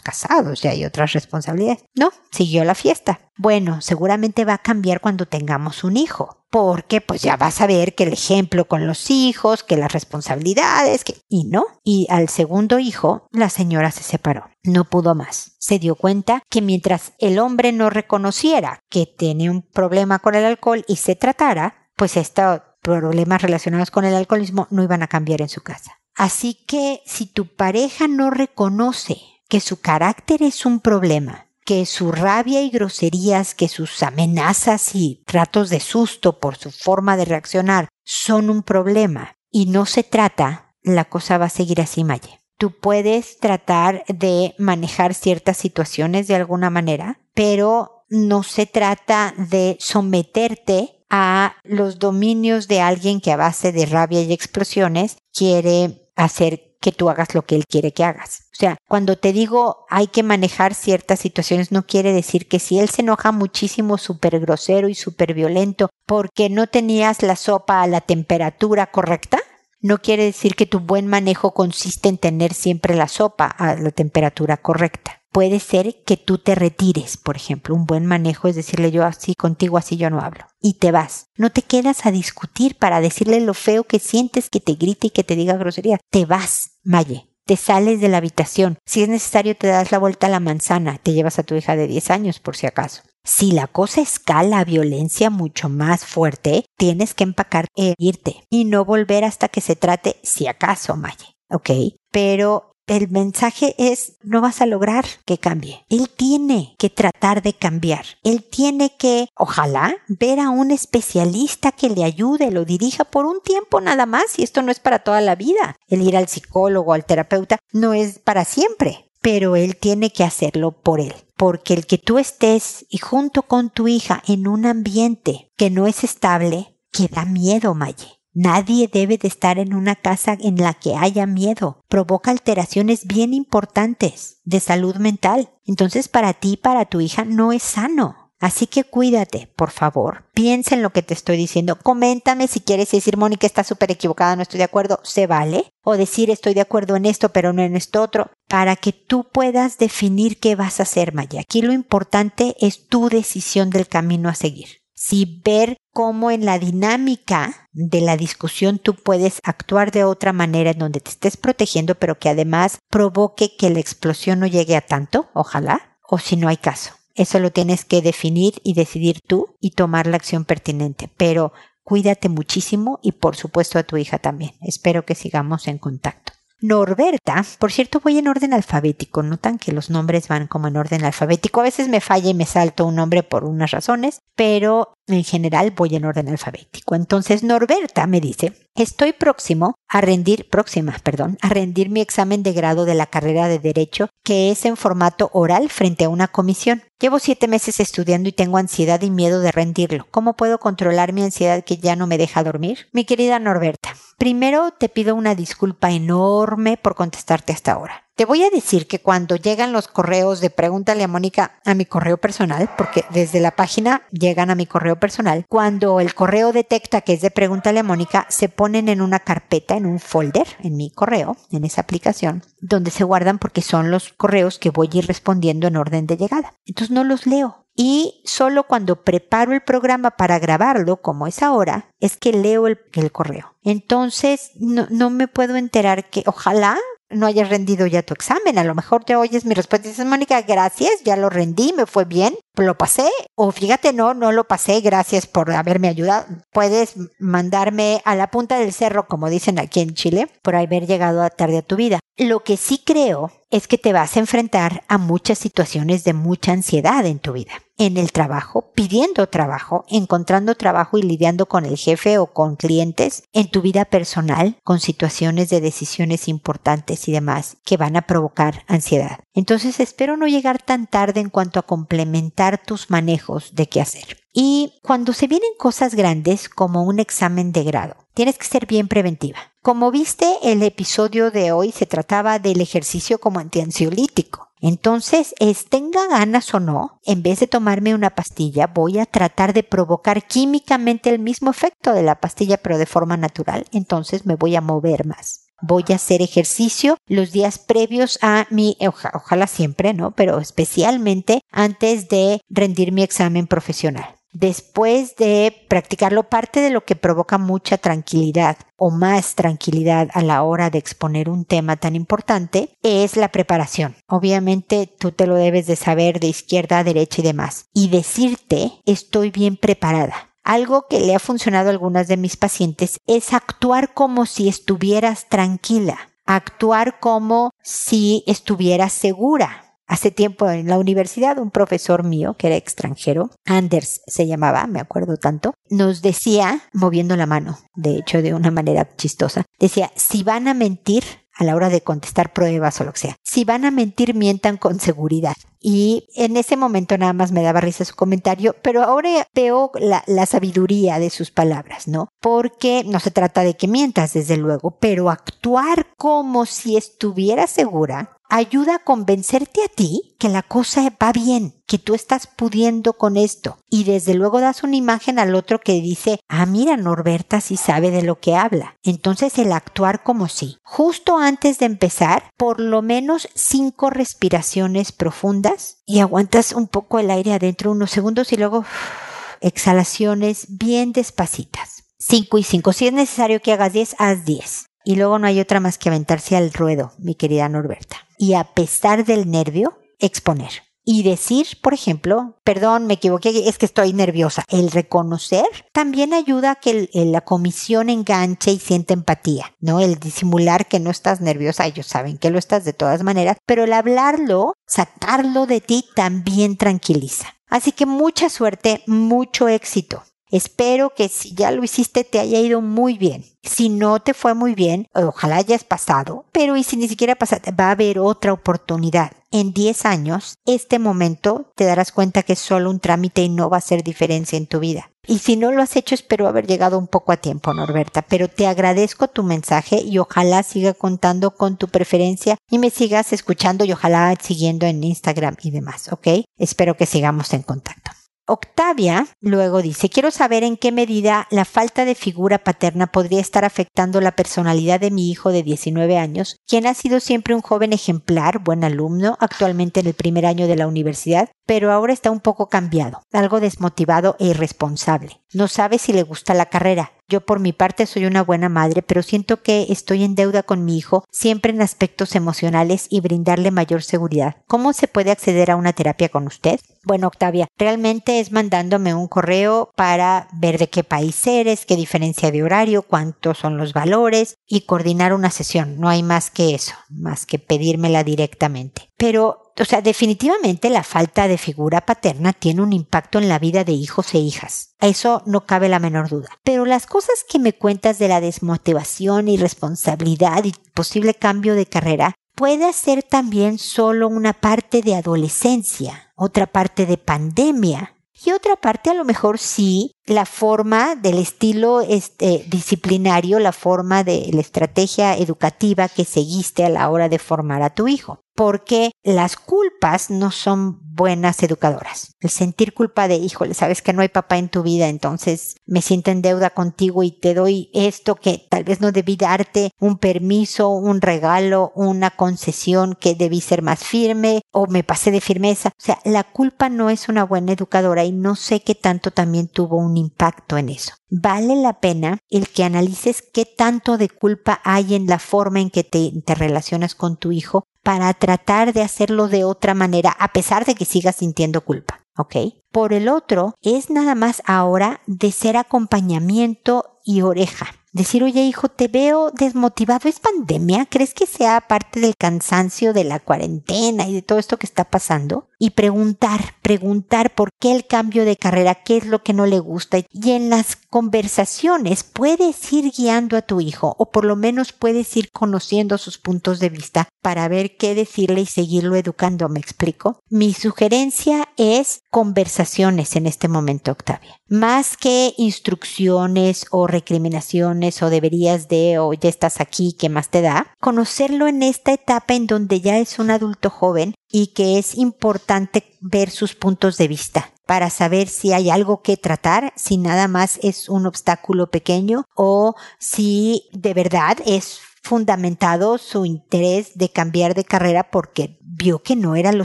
casados, 0.00 0.62
ya 0.62 0.70
hay 0.70 0.84
otras 0.84 1.12
responsabilidades. 1.12 1.82
No, 1.92 2.10
siguió 2.30 2.62
la 2.62 2.76
fiesta. 2.76 3.18
Bueno, 3.36 3.80
seguramente 3.80 4.44
va 4.44 4.54
a 4.54 4.62
cambiar 4.62 5.00
cuando 5.00 5.26
tengamos 5.26 5.82
un 5.82 5.96
hijo, 5.96 6.46
porque 6.50 7.00
pues 7.00 7.22
ya 7.22 7.36
vas 7.36 7.60
a 7.60 7.66
ver 7.66 7.96
que 7.96 8.04
el 8.04 8.12
ejemplo 8.12 8.66
con 8.66 8.86
los 8.86 9.10
hijos, 9.10 9.64
que 9.64 9.76
las 9.76 9.92
responsabilidades, 9.92 11.02
que... 11.02 11.16
y 11.28 11.42
no. 11.42 11.64
Y 11.82 12.06
al 12.10 12.28
segundo 12.28 12.78
hijo, 12.78 13.26
la 13.32 13.50
señora 13.50 13.90
se 13.90 14.04
separó, 14.04 14.50
no 14.62 14.84
pudo 14.84 15.16
más. 15.16 15.56
Se 15.58 15.80
dio 15.80 15.96
cuenta 15.96 16.44
que 16.48 16.62
mientras 16.62 17.14
el 17.18 17.40
hombre 17.40 17.72
no 17.72 17.90
reconociera 17.90 18.78
que 18.88 19.06
tenía 19.06 19.50
un 19.50 19.62
problema 19.62 20.20
con 20.20 20.36
el 20.36 20.44
alcohol 20.44 20.84
y 20.86 20.94
se 20.94 21.16
tratara, 21.16 21.90
pues 21.96 22.16
esta 22.16 22.73
problemas 22.84 23.42
relacionados 23.42 23.90
con 23.90 24.04
el 24.04 24.14
alcoholismo 24.14 24.68
no 24.70 24.84
iban 24.84 25.02
a 25.02 25.08
cambiar 25.08 25.40
en 25.40 25.48
su 25.48 25.62
casa. 25.62 25.98
Así 26.14 26.54
que 26.66 27.00
si 27.06 27.26
tu 27.26 27.46
pareja 27.46 28.06
no 28.06 28.30
reconoce 28.30 29.16
que 29.48 29.60
su 29.60 29.80
carácter 29.80 30.42
es 30.42 30.66
un 30.66 30.78
problema, 30.80 31.48
que 31.64 31.86
su 31.86 32.12
rabia 32.12 32.60
y 32.60 32.68
groserías, 32.68 33.54
que 33.54 33.68
sus 33.68 34.02
amenazas 34.02 34.94
y 34.94 35.22
tratos 35.26 35.70
de 35.70 35.80
susto 35.80 36.38
por 36.38 36.56
su 36.56 36.70
forma 36.70 37.16
de 37.16 37.24
reaccionar 37.24 37.88
son 38.04 38.50
un 38.50 38.62
problema 38.62 39.38
y 39.50 39.66
no 39.66 39.86
se 39.86 40.02
trata, 40.02 40.74
la 40.82 41.06
cosa 41.06 41.38
va 41.38 41.46
a 41.46 41.50
seguir 41.50 41.80
así, 41.80 42.04
Maye. 42.04 42.40
Tú 42.58 42.78
puedes 42.78 43.38
tratar 43.38 44.04
de 44.06 44.54
manejar 44.58 45.14
ciertas 45.14 45.56
situaciones 45.56 46.28
de 46.28 46.36
alguna 46.36 46.70
manera, 46.70 47.18
pero 47.34 48.04
no 48.10 48.42
se 48.42 48.66
trata 48.66 49.34
de 49.38 49.76
someterte 49.80 51.03
a 51.16 51.54
los 51.62 52.00
dominios 52.00 52.66
de 52.66 52.80
alguien 52.80 53.20
que 53.20 53.30
a 53.30 53.36
base 53.36 53.70
de 53.70 53.86
rabia 53.86 54.20
y 54.22 54.32
explosiones 54.32 55.16
quiere 55.32 56.10
hacer 56.16 56.76
que 56.80 56.90
tú 56.90 57.08
hagas 57.08 57.36
lo 57.36 57.42
que 57.42 57.54
él 57.54 57.66
quiere 57.68 57.92
que 57.92 58.02
hagas. 58.02 58.48
O 58.52 58.56
sea, 58.56 58.76
cuando 58.88 59.16
te 59.16 59.32
digo 59.32 59.86
hay 59.88 60.08
que 60.08 60.24
manejar 60.24 60.74
ciertas 60.74 61.20
situaciones, 61.20 61.70
no 61.70 61.86
quiere 61.86 62.12
decir 62.12 62.48
que 62.48 62.58
si 62.58 62.80
él 62.80 62.88
se 62.88 63.02
enoja 63.02 63.30
muchísimo, 63.30 63.96
súper 63.96 64.40
grosero 64.40 64.88
y 64.88 64.96
súper 64.96 65.34
violento, 65.34 65.88
porque 66.04 66.50
no 66.50 66.66
tenías 66.66 67.22
la 67.22 67.36
sopa 67.36 67.82
a 67.82 67.86
la 67.86 68.00
temperatura 68.00 68.88
correcta, 68.88 69.38
no 69.80 69.98
quiere 69.98 70.24
decir 70.24 70.56
que 70.56 70.66
tu 70.66 70.80
buen 70.80 71.06
manejo 71.06 71.54
consiste 71.54 72.08
en 72.08 72.18
tener 72.18 72.54
siempre 72.54 72.96
la 72.96 73.06
sopa 73.06 73.46
a 73.46 73.76
la 73.76 73.92
temperatura 73.92 74.56
correcta 74.56 75.20
puede 75.34 75.58
ser 75.58 75.96
que 76.04 76.16
tú 76.16 76.38
te 76.38 76.54
retires, 76.54 77.16
por 77.16 77.34
ejemplo. 77.34 77.74
Un 77.74 77.86
buen 77.86 78.06
manejo 78.06 78.46
es 78.46 78.54
decirle 78.54 78.92
yo 78.92 79.04
así 79.04 79.34
contigo, 79.34 79.76
así 79.76 79.96
yo 79.96 80.08
no 80.08 80.20
hablo. 80.20 80.46
Y 80.60 80.74
te 80.74 80.92
vas. 80.92 81.26
No 81.36 81.50
te 81.50 81.62
quedas 81.62 82.06
a 82.06 82.12
discutir 82.12 82.76
para 82.78 83.00
decirle 83.00 83.40
lo 83.40 83.52
feo 83.52 83.82
que 83.82 83.98
sientes, 83.98 84.48
que 84.48 84.60
te 84.60 84.74
grite 84.74 85.08
y 85.08 85.10
que 85.10 85.24
te 85.24 85.34
diga 85.34 85.56
grosería. 85.56 85.98
Te 86.08 86.24
vas, 86.24 86.78
Maye. 86.84 87.28
Te 87.46 87.56
sales 87.56 88.00
de 88.00 88.08
la 88.08 88.18
habitación. 88.18 88.78
Si 88.86 89.02
es 89.02 89.08
necesario, 89.08 89.56
te 89.56 89.66
das 89.66 89.90
la 89.90 89.98
vuelta 89.98 90.28
a 90.28 90.30
la 90.30 90.38
manzana. 90.38 90.98
Te 91.02 91.12
llevas 91.12 91.40
a 91.40 91.42
tu 91.42 91.56
hija 91.56 91.74
de 91.74 91.88
10 91.88 92.10
años, 92.10 92.38
por 92.38 92.54
si 92.56 92.68
acaso. 92.68 93.02
Si 93.24 93.50
la 93.50 93.66
cosa 93.66 94.00
escala 94.02 94.60
a 94.60 94.64
violencia 94.64 95.30
mucho 95.30 95.68
más 95.68 96.06
fuerte, 96.06 96.64
tienes 96.78 97.12
que 97.12 97.24
empacar 97.24 97.66
e 97.76 97.94
irte 97.98 98.44
y 98.50 98.66
no 98.66 98.84
volver 98.84 99.24
hasta 99.24 99.48
que 99.48 99.60
se 99.60 99.74
trate, 99.74 100.16
si 100.22 100.46
acaso, 100.46 100.96
Maye. 100.96 101.34
¿Ok? 101.50 101.70
Pero 102.12 102.73
el 102.86 103.08
mensaje 103.08 103.74
es 103.78 104.16
no 104.22 104.40
vas 104.40 104.60
a 104.60 104.66
lograr 104.66 105.04
que 105.24 105.38
cambie. 105.38 105.84
Él 105.88 106.10
tiene 106.10 106.74
que 106.78 106.90
tratar 106.90 107.42
de 107.42 107.54
cambiar. 107.54 108.04
Él 108.22 108.44
tiene 108.44 108.96
que, 108.96 109.28
ojalá, 109.36 109.94
ver 110.08 110.40
a 110.40 110.50
un 110.50 110.70
especialista 110.70 111.72
que 111.72 111.90
le 111.90 112.04
ayude, 112.04 112.50
lo 112.50 112.64
dirija 112.64 113.04
por 113.04 113.26
un 113.26 113.40
tiempo 113.40 113.80
nada 113.80 114.06
más 114.06 114.38
y 114.38 114.42
esto 114.42 114.62
no 114.62 114.70
es 114.70 114.80
para 114.80 115.00
toda 115.00 115.20
la 115.20 115.34
vida. 115.34 115.76
El 115.86 116.02
ir 116.02 116.16
al 116.16 116.28
psicólogo, 116.28 116.92
al 116.92 117.04
terapeuta, 117.04 117.58
no 117.72 117.94
es 117.94 118.18
para 118.18 118.44
siempre. 118.44 119.10
Pero 119.20 119.56
él 119.56 119.76
tiene 119.76 120.10
que 120.10 120.22
hacerlo 120.22 120.72
por 120.72 121.00
él. 121.00 121.14
Porque 121.36 121.72
el 121.72 121.86
que 121.86 121.96
tú 121.96 122.18
estés 122.18 122.84
y 122.90 122.98
junto 122.98 123.42
con 123.42 123.70
tu 123.70 123.88
hija 123.88 124.22
en 124.28 124.46
un 124.46 124.66
ambiente 124.66 125.50
que 125.56 125.70
no 125.70 125.86
es 125.86 126.04
estable, 126.04 126.76
que 126.92 127.08
da 127.08 127.24
miedo, 127.24 127.74
Maye. 127.74 128.23
Nadie 128.34 128.90
debe 128.92 129.16
de 129.16 129.28
estar 129.28 129.60
en 129.60 129.74
una 129.74 129.94
casa 129.94 130.36
en 130.40 130.56
la 130.56 130.74
que 130.74 130.96
haya 130.96 131.24
miedo. 131.24 131.84
Provoca 131.88 132.32
alteraciones 132.32 133.06
bien 133.06 133.32
importantes 133.32 134.40
de 134.44 134.58
salud 134.58 134.96
mental. 134.96 135.50
Entonces 135.64 136.08
para 136.08 136.32
ti, 136.34 136.56
para 136.56 136.84
tu 136.84 137.00
hija, 137.00 137.24
no 137.24 137.52
es 137.52 137.62
sano. 137.62 138.32
Así 138.40 138.66
que 138.66 138.82
cuídate, 138.82 139.48
por 139.54 139.70
favor. 139.70 140.24
Piensa 140.34 140.74
en 140.74 140.82
lo 140.82 140.90
que 140.90 141.02
te 141.02 141.14
estoy 141.14 141.36
diciendo. 141.36 141.78
Coméntame 141.80 142.48
si 142.48 142.58
quieres 142.58 142.90
decir, 142.90 143.16
Mónica 143.16 143.46
está 143.46 143.62
súper 143.62 143.92
equivocada, 143.92 144.34
no 144.34 144.42
estoy 144.42 144.58
de 144.58 144.64
acuerdo. 144.64 144.98
Se 145.04 145.28
vale. 145.28 145.72
O 145.84 145.96
decir, 145.96 146.28
estoy 146.28 146.54
de 146.54 146.60
acuerdo 146.60 146.96
en 146.96 147.06
esto, 147.06 147.28
pero 147.28 147.52
no 147.52 147.62
en 147.62 147.76
esto 147.76 148.02
otro. 148.02 148.30
Para 148.48 148.74
que 148.74 148.92
tú 148.92 149.28
puedas 149.32 149.78
definir 149.78 150.40
qué 150.40 150.56
vas 150.56 150.80
a 150.80 150.82
hacer, 150.82 151.14
Maya. 151.14 151.40
Aquí 151.40 151.62
lo 151.62 151.72
importante 151.72 152.56
es 152.58 152.88
tu 152.88 153.08
decisión 153.08 153.70
del 153.70 153.86
camino 153.86 154.28
a 154.28 154.34
seguir 154.34 154.83
si 155.06 155.42
ver 155.44 155.76
cómo 155.92 156.30
en 156.30 156.44
la 156.46 156.58
dinámica 156.58 157.68
de 157.72 158.00
la 158.00 158.16
discusión 158.16 158.78
tú 158.78 158.94
puedes 158.94 159.38
actuar 159.42 159.90
de 159.90 160.04
otra 160.04 160.32
manera 160.32 160.70
en 160.70 160.78
donde 160.78 161.00
te 161.00 161.10
estés 161.10 161.36
protegiendo, 161.36 161.94
pero 161.94 162.18
que 162.18 162.30
además 162.30 162.78
provoque 162.90 163.54
que 163.56 163.70
la 163.70 163.80
explosión 163.80 164.40
no 164.40 164.46
llegue 164.46 164.76
a 164.76 164.80
tanto, 164.80 165.28
ojalá, 165.34 165.98
o 166.08 166.18
si 166.18 166.36
no 166.36 166.48
hay 166.48 166.56
caso. 166.56 166.92
Eso 167.14 167.38
lo 167.38 167.52
tienes 167.52 167.84
que 167.84 168.02
definir 168.02 168.54
y 168.64 168.74
decidir 168.74 169.20
tú 169.26 169.56
y 169.60 169.72
tomar 169.72 170.06
la 170.06 170.16
acción 170.16 170.44
pertinente. 170.44 171.10
Pero 171.16 171.52
cuídate 171.82 172.28
muchísimo 172.28 172.98
y 173.02 173.12
por 173.12 173.36
supuesto 173.36 173.78
a 173.78 173.84
tu 173.84 173.96
hija 173.96 174.18
también. 174.18 174.52
Espero 174.62 175.04
que 175.04 175.14
sigamos 175.14 175.68
en 175.68 175.78
contacto. 175.78 176.33
Norberta, 176.64 177.44
por 177.58 177.72
cierto, 177.72 178.00
voy 178.02 178.16
en 178.16 178.26
orden 178.26 178.54
alfabético. 178.54 179.22
Notan 179.22 179.58
que 179.58 179.70
los 179.70 179.90
nombres 179.90 180.28
van 180.28 180.46
como 180.46 180.66
en 180.66 180.78
orden 180.78 181.04
alfabético. 181.04 181.60
A 181.60 181.64
veces 181.64 181.88
me 181.88 182.00
falla 182.00 182.30
y 182.30 182.34
me 182.34 182.46
salto 182.46 182.86
un 182.86 182.94
nombre 182.94 183.22
por 183.22 183.44
unas 183.44 183.70
razones, 183.70 184.20
pero 184.34 184.94
en 185.06 185.24
general 185.24 185.72
voy 185.72 185.94
en 185.94 186.06
orden 186.06 186.30
alfabético. 186.30 186.94
Entonces, 186.94 187.42
Norberta 187.42 188.06
me 188.06 188.18
dice, 188.18 188.54
estoy 188.74 189.12
próximo 189.12 189.74
a 189.88 190.00
rendir, 190.00 190.48
próxima, 190.48 190.96
perdón, 191.04 191.36
a 191.42 191.50
rendir 191.50 191.90
mi 191.90 192.00
examen 192.00 192.42
de 192.42 192.54
grado 192.54 192.86
de 192.86 192.94
la 192.94 193.08
carrera 193.08 193.46
de 193.46 193.58
Derecho, 193.58 194.08
que 194.24 194.50
es 194.50 194.64
en 194.64 194.78
formato 194.78 195.28
oral 195.34 195.68
frente 195.68 196.04
a 196.04 196.08
una 196.08 196.28
comisión. 196.28 196.82
Llevo 197.00 197.18
siete 197.18 197.48
meses 197.48 197.80
estudiando 197.80 198.28
y 198.28 198.32
tengo 198.32 198.56
ansiedad 198.56 199.02
y 199.02 199.10
miedo 199.10 199.40
de 199.40 199.50
rendirlo. 199.50 200.06
¿Cómo 200.12 200.36
puedo 200.36 200.58
controlar 200.58 201.12
mi 201.12 201.22
ansiedad 201.22 201.64
que 201.64 201.76
ya 201.76 201.96
no 201.96 202.06
me 202.06 202.18
deja 202.18 202.44
dormir? 202.44 202.86
Mi 202.92 203.04
querida 203.04 203.40
Norberta, 203.40 203.94
primero 204.16 204.70
te 204.78 204.88
pido 204.88 205.16
una 205.16 205.34
disculpa 205.34 205.90
enorme 205.90 206.76
por 206.76 206.94
contestarte 206.94 207.52
hasta 207.52 207.72
ahora. 207.72 208.03
Te 208.16 208.26
voy 208.26 208.44
a 208.44 208.50
decir 208.50 208.86
que 208.86 209.00
cuando 209.00 209.34
llegan 209.34 209.72
los 209.72 209.88
correos 209.88 210.40
de 210.40 210.48
Pregúntale 210.48 211.02
a 211.02 211.08
Mónica 211.08 211.58
a 211.64 211.74
mi 211.74 211.84
correo 211.84 212.16
personal, 212.16 212.70
porque 212.78 213.04
desde 213.10 213.40
la 213.40 213.56
página 213.56 214.02
llegan 214.12 214.50
a 214.50 214.54
mi 214.54 214.66
correo 214.66 215.00
personal, 215.00 215.44
cuando 215.48 215.98
el 215.98 216.14
correo 216.14 216.52
detecta 216.52 217.00
que 217.00 217.14
es 217.14 217.22
de 217.22 217.32
Pregúntale 217.32 217.80
a 217.80 217.82
Mónica, 217.82 218.26
se 218.28 218.48
ponen 218.48 218.88
en 218.88 219.00
una 219.00 219.18
carpeta, 219.18 219.76
en 219.76 219.84
un 219.84 219.98
folder, 219.98 220.46
en 220.60 220.76
mi 220.76 220.90
correo, 220.90 221.36
en 221.50 221.64
esa 221.64 221.80
aplicación, 221.80 222.44
donde 222.60 222.92
se 222.92 223.02
guardan 223.02 223.40
porque 223.40 223.62
son 223.62 223.90
los 223.90 224.12
correos 224.12 224.60
que 224.60 224.70
voy 224.70 224.90
a 224.92 224.98
ir 224.98 225.06
respondiendo 225.08 225.66
en 225.66 225.76
orden 225.76 226.06
de 226.06 226.16
llegada. 226.16 226.54
Entonces 226.66 226.94
no 226.94 227.02
los 227.02 227.26
leo. 227.26 227.64
Y 227.74 228.22
solo 228.24 228.68
cuando 228.68 229.02
preparo 229.02 229.52
el 229.52 229.62
programa 229.62 230.12
para 230.12 230.38
grabarlo, 230.38 230.98
como 230.98 231.26
es 231.26 231.42
ahora, 231.42 231.90
es 231.98 232.16
que 232.16 232.32
leo 232.32 232.68
el, 232.68 232.78
correo. 233.10 233.56
Entonces, 233.64 234.52
no 234.54 235.10
me 235.10 235.26
puedo 235.26 235.56
enterar 235.56 236.08
que 236.08 236.22
ojalá 236.26 236.78
no 237.10 237.26
hayas 237.26 237.48
rendido 237.48 237.86
ya 237.86 238.02
tu 238.02 238.14
examen. 238.14 238.58
A 238.58 238.64
lo 238.64 238.74
mejor 238.74 239.04
te 239.04 239.16
oyes 239.16 239.44
mi 239.44 239.54
respuesta 239.54 239.86
y 239.86 239.90
dices, 239.90 240.06
Mónica, 240.06 240.40
gracias, 240.42 241.02
ya 241.04 241.16
lo 241.16 241.30
rendí, 241.30 241.72
me 241.76 241.86
fue 241.86 242.04
bien, 242.04 242.34
lo 242.56 242.76
pasé. 242.76 243.08
O 243.34 243.52
fíjate, 243.52 243.92
no, 243.92 244.14
no 244.14 244.32
lo 244.32 244.44
pasé, 244.44 244.80
gracias 244.80 245.26
por 245.26 245.52
haberme 245.52 245.88
ayudado. 245.88 246.26
Puedes 246.52 246.94
mandarme 247.18 248.02
a 248.04 248.14
la 248.16 248.30
punta 248.30 248.58
del 248.58 248.72
cerro, 248.72 249.06
como 249.06 249.30
dicen 249.30 249.58
aquí 249.58 249.80
en 249.80 249.94
Chile, 249.94 250.28
por 250.42 250.56
haber 250.56 250.86
llegado 250.86 251.28
tarde 251.30 251.58
a 251.58 251.62
tu 251.62 251.76
vida. 251.76 252.00
Lo 252.16 252.44
que 252.44 252.56
sí 252.56 252.82
creo 252.84 253.32
es 253.50 253.68
que 253.68 253.78
te 253.78 253.92
vas 253.92 254.16
a 254.16 254.20
enfrentar 254.20 254.84
a 254.88 254.98
muchas 254.98 255.38
situaciones 255.38 256.04
de 256.04 256.12
mucha 256.12 256.52
ansiedad 256.52 257.04
en 257.06 257.18
tu 257.18 257.32
vida. 257.32 257.52
En 257.76 257.96
el 257.96 258.12
trabajo, 258.12 258.70
pidiendo 258.74 259.28
trabajo, 259.28 259.84
encontrando 259.88 260.54
trabajo 260.54 260.96
y 260.96 261.02
lidiando 261.02 261.46
con 261.46 261.64
el 261.64 261.76
jefe 261.76 262.18
o 262.18 262.28
con 262.28 262.54
clientes, 262.54 263.24
en 263.32 263.50
tu 263.50 263.62
vida 263.62 263.84
personal, 263.84 264.56
con 264.62 264.78
situaciones 264.78 265.48
de 265.48 265.60
decisiones 265.60 266.28
importantes 266.28 267.08
y 267.08 267.12
demás 267.12 267.56
que 267.64 267.76
van 267.76 267.96
a 267.96 268.02
provocar 268.02 268.62
ansiedad. 268.68 269.18
Entonces 269.34 269.80
espero 269.80 270.16
no 270.16 270.28
llegar 270.28 270.62
tan 270.62 270.86
tarde 270.86 271.18
en 271.18 271.30
cuanto 271.30 271.58
a 271.58 271.66
complementar 271.66 272.62
tus 272.64 272.90
manejos 272.90 273.56
de 273.56 273.68
qué 273.68 273.80
hacer. 273.80 274.18
Y 274.32 274.74
cuando 274.82 275.12
se 275.12 275.26
vienen 275.26 275.50
cosas 275.58 275.96
grandes 275.96 276.48
como 276.48 276.84
un 276.84 277.00
examen 277.00 277.50
de 277.50 277.64
grado, 277.64 277.96
tienes 278.14 278.38
que 278.38 278.46
ser 278.46 278.66
bien 278.66 278.86
preventiva. 278.86 279.38
Como 279.62 279.90
viste, 279.90 280.26
el 280.42 280.62
episodio 280.62 281.30
de 281.30 281.50
hoy 281.50 281.72
se 281.72 281.86
trataba 281.86 282.38
del 282.38 282.60
ejercicio 282.60 283.18
como 283.18 283.40
antiansiolítico. 283.40 284.50
Entonces, 284.66 285.34
es 285.40 285.66
tenga 285.66 286.08
ganas 286.08 286.54
o 286.54 286.58
no, 286.58 286.98
en 287.04 287.22
vez 287.22 287.40
de 287.40 287.46
tomarme 287.46 287.94
una 287.94 288.14
pastilla, 288.14 288.66
voy 288.66 288.98
a 288.98 289.04
tratar 289.04 289.52
de 289.52 289.62
provocar 289.62 290.26
químicamente 290.26 291.10
el 291.10 291.18
mismo 291.18 291.50
efecto 291.50 291.92
de 291.92 292.02
la 292.02 292.18
pastilla, 292.18 292.56
pero 292.56 292.78
de 292.78 292.86
forma 292.86 293.18
natural. 293.18 293.66
Entonces 293.72 294.24
me 294.24 294.36
voy 294.36 294.56
a 294.56 294.62
mover 294.62 295.04
más. 295.04 295.48
Voy 295.60 295.84
a 295.90 295.96
hacer 295.96 296.22
ejercicio 296.22 296.96
los 297.06 297.30
días 297.30 297.58
previos 297.58 298.18
a 298.22 298.46
mi, 298.48 298.78
ojalá 299.12 299.46
siempre, 299.48 299.92
¿no? 299.92 300.12
Pero 300.12 300.38
especialmente 300.38 301.42
antes 301.52 302.08
de 302.08 302.40
rendir 302.48 302.90
mi 302.90 303.02
examen 303.02 303.46
profesional 303.46 304.16
después 304.34 305.16
de 305.16 305.64
practicarlo, 305.68 306.28
parte 306.28 306.60
de 306.60 306.68
lo 306.68 306.84
que 306.84 306.96
provoca 306.96 307.38
mucha 307.38 307.78
tranquilidad 307.78 308.58
o 308.76 308.90
más 308.90 309.34
tranquilidad 309.34 310.10
a 310.12 310.20
la 310.20 310.42
hora 310.42 310.68
de 310.68 310.78
exponer 310.78 311.30
un 311.30 311.46
tema 311.46 311.76
tan 311.76 311.96
importante 311.96 312.76
es 312.82 313.16
la 313.16 313.28
preparación. 313.28 313.96
Obviamente 314.06 314.92
tú 314.98 315.12
te 315.12 315.26
lo 315.26 315.36
debes 315.36 315.66
de 315.66 315.76
saber 315.76 316.20
de 316.20 316.26
izquierda 316.26 316.80
a 316.80 316.84
derecha 316.84 317.22
y 317.22 317.24
demás. 317.24 317.66
Y 317.72 317.88
decirte 317.88 318.72
estoy 318.84 319.30
bien 319.30 319.56
preparada. 319.56 320.30
Algo 320.42 320.86
que 320.90 321.00
le 321.00 321.14
ha 321.14 321.18
funcionado 321.20 321.68
a 321.68 321.72
algunas 321.72 322.06
de 322.06 322.18
mis 322.18 322.36
pacientes 322.36 322.98
es 323.06 323.32
actuar 323.32 323.94
como 323.94 324.26
si 324.26 324.48
estuvieras 324.48 325.26
tranquila, 325.30 326.10
actuar 326.26 327.00
como 327.00 327.52
si 327.62 328.22
estuvieras 328.26 328.92
segura, 328.92 329.63
Hace 329.86 330.10
tiempo 330.10 330.48
en 330.48 330.68
la 330.68 330.78
universidad 330.78 331.38
un 331.38 331.50
profesor 331.50 332.04
mío, 332.04 332.34
que 332.38 332.46
era 332.46 332.56
extranjero, 332.56 333.30
Anders 333.44 334.00
se 334.06 334.26
llamaba, 334.26 334.66
me 334.66 334.80
acuerdo 334.80 335.16
tanto, 335.16 335.54
nos 335.68 336.02
decía, 336.02 336.62
moviendo 336.72 337.16
la 337.16 337.26
mano, 337.26 337.58
de 337.74 337.98
hecho 337.98 338.22
de 338.22 338.34
una 338.34 338.50
manera 338.50 338.88
chistosa, 338.96 339.44
decía, 339.58 339.90
si 339.94 340.22
van 340.22 340.48
a 340.48 340.54
mentir, 340.54 341.04
a 341.36 341.44
la 341.44 341.56
hora 341.56 341.68
de 341.68 341.80
contestar 341.80 342.32
pruebas 342.32 342.80
o 342.80 342.84
lo 342.84 342.92
que 342.92 343.00
sea. 343.00 343.16
Si 343.22 343.44
van 343.44 343.64
a 343.64 343.70
mentir, 343.70 344.14
mientan 344.14 344.56
con 344.56 344.78
seguridad. 344.78 345.34
Y 345.60 346.06
en 346.14 346.36
ese 346.36 346.56
momento 346.56 346.96
nada 346.98 347.12
más 347.12 347.32
me 347.32 347.42
daba 347.42 347.60
risa 347.60 347.84
su 347.84 347.94
comentario, 347.94 348.54
pero 348.62 348.82
ahora 348.82 349.26
veo 349.34 349.72
la, 349.74 350.26
sabiduría 350.26 350.98
de 350.98 351.10
sus 351.10 351.30
palabras, 351.30 351.88
¿no? 351.88 352.08
Porque 352.20 352.84
no 352.84 353.00
se 353.00 353.10
trata 353.10 353.42
de 353.42 353.56
que 353.56 353.66
mientas, 353.66 354.12
desde 354.12 354.36
luego, 354.36 354.76
pero 354.78 355.10
actuar 355.10 355.86
como 355.96 356.46
si 356.46 356.76
estuviera 356.76 357.46
segura 357.46 358.16
ayuda 358.34 358.74
a 358.74 358.78
convencerte 358.80 359.62
a 359.62 359.68
ti 359.68 360.16
que 360.18 360.28
la 360.28 360.42
cosa 360.42 360.82
va 361.00 361.12
bien, 361.12 361.54
que 361.68 361.78
tú 361.78 361.94
estás 361.94 362.26
pudiendo 362.26 362.94
con 362.94 363.16
esto. 363.16 363.58
Y 363.70 363.84
desde 363.84 364.14
luego 364.14 364.40
das 364.40 364.64
una 364.64 364.74
imagen 364.74 365.20
al 365.20 365.36
otro 365.36 365.60
que 365.60 365.74
dice, 365.74 366.18
ah, 366.28 366.44
mira, 366.44 366.76
Norberta 366.76 367.40
sí 367.40 367.56
sabe 367.56 367.92
de 367.92 368.02
lo 368.02 368.18
que 368.18 368.34
habla. 368.34 368.76
Entonces 368.82 369.38
el 369.38 369.52
actuar 369.52 370.02
como 370.02 370.26
si. 370.26 370.56
Justo 370.64 371.16
antes 371.16 371.60
de 371.60 371.66
empezar, 371.66 372.24
por 372.36 372.58
lo 372.58 372.82
menos 372.82 373.28
cinco 373.36 373.88
respiraciones 373.90 374.90
profundas 374.90 375.78
y 375.86 376.00
aguantas 376.00 376.54
un 376.54 376.66
poco 376.66 376.98
el 376.98 377.12
aire 377.12 377.34
adentro 377.34 377.70
unos 377.70 377.92
segundos 377.92 378.32
y 378.32 378.36
luego 378.36 378.64
exhalaciones 379.42 380.46
bien 380.48 380.90
despacitas. 380.90 381.84
Cinco 382.00 382.38
y 382.38 382.42
cinco. 382.42 382.72
Si 382.72 382.88
es 382.88 382.92
necesario 382.92 383.40
que 383.40 383.52
hagas 383.52 383.72
diez, 383.72 383.94
haz 383.98 384.24
diez. 384.24 384.66
Y 384.84 384.96
luego 384.96 385.18
no 385.18 385.26
hay 385.26 385.40
otra 385.40 385.60
más 385.60 385.78
que 385.78 385.88
aventarse 385.88 386.36
al 386.36 386.52
ruedo, 386.52 386.92
mi 386.98 387.14
querida 387.14 387.48
Norberta. 387.48 387.96
Y 388.18 388.34
a 388.34 388.44
pesar 388.44 389.04
del 389.04 389.30
nervio, 389.30 389.78
exponer. 389.98 390.50
Y 390.86 391.02
decir, 391.02 391.46
por 391.62 391.72
ejemplo, 391.72 392.38
perdón, 392.44 392.86
me 392.86 392.94
equivoqué, 392.94 393.48
es 393.48 393.56
que 393.56 393.64
estoy 393.64 393.94
nerviosa. 393.94 394.44
El 394.48 394.70
reconocer 394.70 395.46
también 395.72 396.12
ayuda 396.12 396.50
a 396.50 396.54
que 396.56 396.90
la 396.92 397.22
comisión 397.22 397.88
enganche 397.88 398.52
y 398.52 398.58
sienta 398.58 398.92
empatía, 398.92 399.54
¿no? 399.60 399.80
El 399.80 399.98
disimular 399.98 400.66
que 400.68 400.80
no 400.80 400.90
estás 400.90 401.22
nerviosa, 401.22 401.64
ellos 401.64 401.86
saben 401.86 402.18
que 402.18 402.28
lo 402.28 402.38
estás 402.38 402.66
de 402.66 402.74
todas 402.74 403.02
maneras, 403.02 403.38
pero 403.46 403.64
el 403.64 403.72
hablarlo, 403.72 404.52
sacarlo 404.66 405.46
de 405.46 405.62
ti 405.62 405.86
también 405.96 406.58
tranquiliza. 406.58 407.34
Así 407.48 407.72
que 407.72 407.86
mucha 407.86 408.28
suerte, 408.28 408.82
mucho 408.86 409.48
éxito. 409.48 410.02
Espero 410.34 410.90
que 410.90 411.08
si 411.08 411.32
ya 411.32 411.52
lo 411.52 411.62
hiciste 411.62 412.02
te 412.02 412.18
haya 412.18 412.40
ido 412.40 412.60
muy 412.60 412.98
bien. 412.98 413.24
Si 413.44 413.68
no 413.68 414.00
te 414.00 414.14
fue 414.14 414.34
muy 414.34 414.56
bien, 414.56 414.88
ojalá 414.92 415.36
hayas 415.36 415.62
pasado, 415.62 416.24
pero 416.32 416.56
y 416.56 416.64
si 416.64 416.76
ni 416.76 416.88
siquiera 416.88 417.14
pasaste, 417.14 417.52
va 417.52 417.68
a 417.68 417.70
haber 417.70 418.00
otra 418.00 418.32
oportunidad. 418.32 419.12
En 419.30 419.52
10 419.52 419.86
años, 419.86 420.34
este 420.44 420.80
momento 420.80 421.52
te 421.54 421.66
darás 421.66 421.92
cuenta 421.92 422.24
que 422.24 422.32
es 422.32 422.40
solo 422.40 422.68
un 422.70 422.80
trámite 422.80 423.22
y 423.22 423.28
no 423.28 423.48
va 423.48 423.58
a 423.58 423.58
hacer 423.58 423.84
diferencia 423.84 424.36
en 424.36 424.48
tu 424.48 424.58
vida. 424.58 424.90
Y 425.06 425.20
si 425.20 425.36
no 425.36 425.52
lo 425.52 425.62
has 425.62 425.76
hecho, 425.76 425.94
espero 425.94 426.26
haber 426.26 426.48
llegado 426.48 426.78
un 426.78 426.88
poco 426.88 427.12
a 427.12 427.16
tiempo, 427.16 427.54
Norberta, 427.54 428.02
pero 428.02 428.26
te 428.26 428.48
agradezco 428.48 429.06
tu 429.06 429.22
mensaje 429.22 429.82
y 429.82 429.98
ojalá 429.98 430.42
siga 430.42 430.74
contando 430.74 431.36
con 431.36 431.58
tu 431.58 431.68
preferencia 431.68 432.38
y 432.50 432.58
me 432.58 432.70
sigas 432.70 433.12
escuchando 433.12 433.64
y 433.64 433.70
ojalá 433.70 434.12
siguiendo 434.20 434.66
en 434.66 434.82
Instagram 434.82 435.36
y 435.44 435.52
demás, 435.52 435.92
¿ok? 435.92 436.08
Espero 436.36 436.76
que 436.76 436.86
sigamos 436.86 437.32
en 437.34 437.42
contacto. 437.42 437.92
Octavia 438.26 439.06
luego 439.20 439.60
dice, 439.60 439.90
quiero 439.90 440.10
saber 440.10 440.44
en 440.44 440.56
qué 440.56 440.72
medida 440.72 441.26
la 441.30 441.44
falta 441.44 441.84
de 441.84 441.94
figura 441.94 442.38
paterna 442.38 442.86
podría 442.86 443.20
estar 443.20 443.44
afectando 443.44 444.00
la 444.00 444.12
personalidad 444.12 444.80
de 444.80 444.90
mi 444.90 445.10
hijo 445.10 445.30
de 445.30 445.42
19 445.42 445.98
años, 445.98 446.38
quien 446.46 446.66
ha 446.66 446.72
sido 446.72 447.00
siempre 447.00 447.34
un 447.34 447.42
joven 447.42 447.74
ejemplar, 447.74 448.38
buen 448.38 448.64
alumno, 448.64 449.18
actualmente 449.20 449.80
en 449.80 449.88
el 449.88 449.92
primer 449.94 450.24
año 450.24 450.46
de 450.46 450.56
la 450.56 450.66
universidad, 450.66 451.28
pero 451.44 451.70
ahora 451.70 451.92
está 451.92 452.10
un 452.10 452.20
poco 452.20 452.48
cambiado, 452.48 453.02
algo 453.12 453.40
desmotivado 453.40 454.16
e 454.18 454.28
irresponsable. 454.28 455.20
No 455.34 455.46
sabe 455.46 455.76
si 455.76 455.92
le 455.92 456.02
gusta 456.02 456.32
la 456.32 456.46
carrera. 456.46 456.92
Yo 457.06 457.26
por 457.26 457.40
mi 457.40 457.52
parte 457.52 457.84
soy 457.84 458.06
una 458.06 458.22
buena 458.22 458.48
madre, 458.48 458.80
pero 458.80 459.02
siento 459.02 459.42
que 459.42 459.66
estoy 459.68 460.02
en 460.02 460.14
deuda 460.14 460.42
con 460.42 460.64
mi 460.64 460.78
hijo, 460.78 461.04
siempre 461.10 461.52
en 461.52 461.60
aspectos 461.60 462.14
emocionales 462.14 462.86
y 462.88 463.00
brindarle 463.00 463.50
mayor 463.50 463.82
seguridad. 463.82 464.36
¿Cómo 464.46 464.72
se 464.72 464.88
puede 464.88 465.10
acceder 465.10 465.50
a 465.50 465.56
una 465.56 465.74
terapia 465.74 466.08
con 466.08 466.26
usted? 466.26 466.58
Bueno, 466.84 467.06
Octavia, 467.06 467.48
realmente 467.56 468.20
es 468.20 468.32
mandándome 468.32 468.94
un 468.94 469.08
correo 469.08 469.70
para 469.76 470.28
ver 470.32 470.58
de 470.58 470.68
qué 470.68 470.84
país 470.84 471.26
eres, 471.26 471.66
qué 471.66 471.76
diferencia 471.76 472.30
de 472.30 472.42
horario, 472.42 472.82
cuántos 472.82 473.38
son 473.38 473.56
los 473.56 473.72
valores 473.72 474.36
y 474.46 474.62
coordinar 474.62 475.12
una 475.12 475.30
sesión. 475.30 475.78
No 475.80 475.88
hay 475.88 476.02
más 476.02 476.30
que 476.30 476.54
eso, 476.54 476.74
más 476.88 477.26
que 477.26 477.38
pedírmela 477.38 478.04
directamente. 478.04 478.90
Pero 478.96 479.44
o 479.60 479.64
sea, 479.64 479.82
definitivamente 479.82 480.68
la 480.68 480.82
falta 480.82 481.28
de 481.28 481.38
figura 481.38 481.80
paterna 481.82 482.32
tiene 482.32 482.62
un 482.62 482.72
impacto 482.72 483.18
en 483.18 483.28
la 483.28 483.38
vida 483.38 483.62
de 483.62 483.72
hijos 483.72 484.12
e 484.14 484.18
hijas. 484.18 484.74
A 484.80 484.88
eso 484.88 485.22
no 485.26 485.46
cabe 485.46 485.68
la 485.68 485.78
menor 485.78 486.08
duda. 486.08 486.28
Pero 486.42 486.64
las 486.64 486.86
cosas 486.86 487.24
que 487.28 487.38
me 487.38 487.52
cuentas 487.52 487.98
de 487.98 488.08
la 488.08 488.20
desmotivación, 488.20 489.28
irresponsabilidad 489.28 490.44
y 490.44 490.54
posible 490.74 491.14
cambio 491.14 491.54
de 491.54 491.66
carrera 491.66 492.14
puede 492.34 492.72
ser 492.72 493.04
también 493.04 493.58
solo 493.58 494.08
una 494.08 494.32
parte 494.32 494.82
de 494.82 494.96
adolescencia, 494.96 496.03
otra 496.14 496.46
parte 496.46 496.86
de 496.86 496.96
pandemia. 496.96 497.94
Y 498.24 498.30
otra 498.30 498.56
parte 498.56 498.90
a 498.90 498.94
lo 498.94 499.04
mejor 499.04 499.38
sí 499.38 499.92
la 500.06 500.24
forma 500.24 500.94
del 500.94 501.18
estilo 501.18 501.80
este, 501.80 502.44
disciplinario, 502.48 503.38
la 503.38 503.52
forma 503.52 504.04
de 504.04 504.30
la 504.32 504.40
estrategia 504.40 505.16
educativa 505.16 505.88
que 505.88 506.04
seguiste 506.04 506.64
a 506.64 506.70
la 506.70 506.88
hora 506.88 507.08
de 507.08 507.18
formar 507.18 507.62
a 507.62 507.74
tu 507.74 507.88
hijo 507.88 508.23
porque 508.34 508.92
las 509.02 509.36
culpas 509.36 510.10
no 510.10 510.30
son 510.30 510.80
buenas 510.94 511.42
educadoras. 511.42 512.14
El 512.20 512.30
sentir 512.30 512.72
culpa 512.72 513.08
de, 513.08 513.16
híjole, 513.16 513.54
sabes 513.54 513.82
que 513.82 513.92
no 513.92 514.02
hay 514.02 514.08
papá 514.08 514.38
en 514.38 514.48
tu 514.48 514.62
vida, 514.62 514.88
entonces 514.88 515.56
me 515.66 515.82
siento 515.82 516.10
en 516.10 516.22
deuda 516.22 516.50
contigo 516.50 517.02
y 517.02 517.10
te 517.10 517.34
doy 517.34 517.70
esto 517.74 518.14
que 518.14 518.46
tal 518.48 518.64
vez 518.64 518.80
no 518.80 518.92
debí 518.92 519.16
darte, 519.16 519.70
un 519.80 519.98
permiso, 519.98 520.68
un 520.68 521.00
regalo, 521.00 521.72
una 521.74 522.10
concesión 522.10 522.96
que 522.98 523.14
debí 523.14 523.40
ser 523.40 523.62
más 523.62 523.80
firme 523.84 524.42
o 524.52 524.66
me 524.66 524.84
pasé 524.84 525.10
de 525.10 525.20
firmeza. 525.20 525.70
O 525.70 525.82
sea, 525.82 525.98
la 526.04 526.24
culpa 526.24 526.68
no 526.68 526.90
es 526.90 527.08
una 527.08 527.24
buena 527.24 527.52
educadora 527.52 528.04
y 528.04 528.12
no 528.12 528.36
sé 528.36 528.60
qué 528.60 528.74
tanto 528.74 529.10
también 529.10 529.48
tuvo 529.48 529.76
un 529.76 529.96
impacto 529.96 530.56
en 530.56 530.68
eso. 530.68 530.94
Vale 531.10 531.54
la 531.56 531.80
pena 531.80 532.18
el 532.30 532.48
que 532.48 532.64
analices 532.64 533.22
qué 533.22 533.44
tanto 533.44 533.98
de 533.98 534.08
culpa 534.08 534.60
hay 534.64 534.94
en 534.94 535.06
la 535.06 535.18
forma 535.18 535.60
en 535.60 535.70
que 535.70 535.84
te, 535.84 536.12
te 536.24 536.34
relacionas 536.34 536.94
con 536.94 537.16
tu 537.16 537.30
hijo 537.30 537.66
para 537.84 538.12
tratar 538.14 538.72
de 538.72 538.82
hacerlo 538.82 539.28
de 539.28 539.44
otra 539.44 539.74
manera 539.74 540.10
a 540.18 540.32
pesar 540.32 540.64
de 540.64 540.74
que 540.74 540.84
sigas 540.84 541.16
sintiendo 541.16 541.60
culpa. 541.60 542.00
¿Ok? 542.16 542.36
Por 542.72 542.92
el 542.92 543.08
otro, 543.08 543.54
es 543.62 543.90
nada 543.90 544.14
más 544.16 544.42
ahora 544.46 545.00
de 545.06 545.30
ser 545.30 545.56
acompañamiento 545.56 546.98
y 547.04 547.22
oreja 547.22 547.66
decir, 547.94 548.24
oye 548.24 548.42
hijo, 548.42 548.68
te 548.68 548.88
veo 548.88 549.30
desmotivado, 549.30 550.08
¿es 550.08 550.18
pandemia? 550.18 550.86
¿Crees 550.86 551.14
que 551.14 551.26
sea 551.26 551.60
parte 551.62 552.00
del 552.00 552.16
cansancio 552.16 552.92
de 552.92 553.04
la 553.04 553.20
cuarentena 553.20 554.06
y 554.06 554.14
de 554.14 554.22
todo 554.22 554.38
esto 554.38 554.58
que 554.58 554.66
está 554.66 554.84
pasando? 554.84 555.48
Y 555.58 555.70
preguntar, 555.70 556.40
preguntar 556.64 557.34
por 557.34 557.50
qué 557.60 557.76
el 557.76 557.86
cambio 557.86 558.24
de 558.24 558.38
carrera, 558.38 558.74
qué 558.74 558.96
es 558.96 559.06
lo 559.06 559.22
que 559.22 559.34
no 559.34 559.44
le 559.44 559.60
gusta. 559.60 559.98
Y 560.10 560.30
en 560.30 560.48
las 560.48 560.76
conversaciones 560.76 562.04
puedes 562.04 562.72
ir 562.72 562.90
guiando 562.90 563.36
a 563.36 563.42
tu 563.42 563.60
hijo 563.60 563.94
o 563.98 564.10
por 564.10 564.24
lo 564.24 564.34
menos 564.34 564.72
puedes 564.72 565.14
ir 565.18 565.30
conociendo 565.30 565.98
sus 565.98 566.16
puntos 566.16 566.60
de 566.60 566.70
vista 566.70 567.08
para 567.20 567.48
ver 567.48 567.76
qué 567.76 567.94
decirle 567.94 568.40
y 568.40 568.46
seguirlo 568.46 568.96
educando, 568.96 569.48
¿me 569.50 569.60
explico? 569.60 570.20
Mi 570.30 570.54
sugerencia 570.54 571.50
es 571.58 572.00
conversaciones 572.10 573.14
en 573.16 573.26
este 573.26 573.48
momento, 573.48 573.92
Octavia. 573.92 574.36
Más 574.48 574.96
que 574.96 575.34
instrucciones 575.36 576.66
o 576.70 576.86
recriminaciones 576.86 578.02
o 578.02 578.08
deberías 578.08 578.68
de 578.68 578.98
o 578.98 579.12
ya 579.12 579.28
estás 579.28 579.60
aquí, 579.60 579.96
¿qué 579.98 580.08
más 580.08 580.30
te 580.30 580.40
da? 580.40 580.68
Conocerlo 580.80 581.46
en 581.46 581.62
esta 581.62 581.92
etapa 581.92 582.34
en 582.34 582.46
donde 582.46 582.80
ya 582.80 582.98
es 582.98 583.18
un 583.18 583.30
adulto 583.30 583.68
joven 583.68 584.14
y 584.34 584.48
que 584.48 584.80
es 584.80 584.96
importante 584.96 585.84
ver 586.00 586.28
sus 586.28 586.56
puntos 586.56 586.98
de 586.98 587.06
vista 587.06 587.52
para 587.66 587.88
saber 587.88 588.26
si 588.26 588.52
hay 588.52 588.68
algo 588.68 589.00
que 589.00 589.16
tratar, 589.16 589.72
si 589.76 589.96
nada 589.96 590.26
más 590.26 590.58
es 590.60 590.88
un 590.88 591.06
obstáculo 591.06 591.70
pequeño 591.70 592.24
o 592.34 592.74
si 592.98 593.68
de 593.70 593.94
verdad 593.94 594.38
es 594.44 594.80
fundamentado 595.04 595.98
su 595.98 596.26
interés 596.26 596.98
de 596.98 597.10
cambiar 597.10 597.54
de 597.54 597.62
carrera 597.62 598.10
porque 598.10 598.58
vio 598.60 599.04
que 599.04 599.14
no 599.14 599.36
era 599.36 599.52
lo 599.52 599.64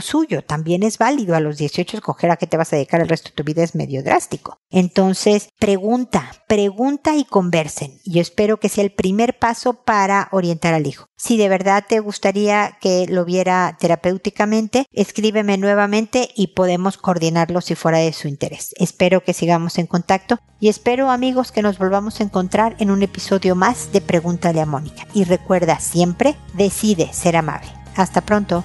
suyo. 0.00 0.42
También 0.42 0.84
es 0.84 0.98
válido 0.98 1.34
a 1.34 1.40
los 1.40 1.56
18 1.56 1.96
escoger 1.96 2.30
a 2.30 2.36
qué 2.36 2.46
te 2.46 2.56
vas 2.56 2.72
a 2.72 2.76
dedicar 2.76 3.00
el 3.00 3.08
resto 3.08 3.30
de 3.30 3.34
tu 3.34 3.42
vida 3.42 3.64
es 3.64 3.74
medio 3.74 4.04
drástico. 4.04 4.59
Entonces, 4.70 5.48
pregunta, 5.58 6.32
pregunta 6.46 7.16
y 7.16 7.24
conversen. 7.24 7.98
Yo 8.04 8.20
espero 8.20 8.58
que 8.58 8.68
sea 8.68 8.84
el 8.84 8.92
primer 8.92 9.38
paso 9.38 9.82
para 9.84 10.28
orientar 10.30 10.74
al 10.74 10.86
hijo. 10.86 11.06
Si 11.16 11.36
de 11.36 11.48
verdad 11.48 11.84
te 11.88 12.00
gustaría 12.00 12.78
que 12.80 13.06
lo 13.08 13.24
viera 13.24 13.76
terapéuticamente, 13.78 14.86
escríbeme 14.92 15.58
nuevamente 15.58 16.30
y 16.34 16.48
podemos 16.48 16.96
coordinarlo 16.96 17.60
si 17.60 17.74
fuera 17.74 17.98
de 17.98 18.12
su 18.12 18.28
interés. 18.28 18.74
Espero 18.78 19.22
que 19.22 19.34
sigamos 19.34 19.78
en 19.78 19.86
contacto 19.86 20.38
y 20.60 20.68
espero 20.68 21.10
amigos 21.10 21.52
que 21.52 21.62
nos 21.62 21.78
volvamos 21.78 22.20
a 22.20 22.24
encontrar 22.24 22.76
en 22.78 22.90
un 22.90 23.02
episodio 23.02 23.54
más 23.54 23.92
de 23.92 24.00
Pregúntale 24.00 24.60
a 24.60 24.66
Mónica. 24.66 25.06
Y 25.14 25.24
recuerda 25.24 25.80
siempre, 25.80 26.36
decide 26.54 27.12
ser 27.12 27.36
amable. 27.36 27.68
Hasta 27.96 28.20
pronto. 28.20 28.64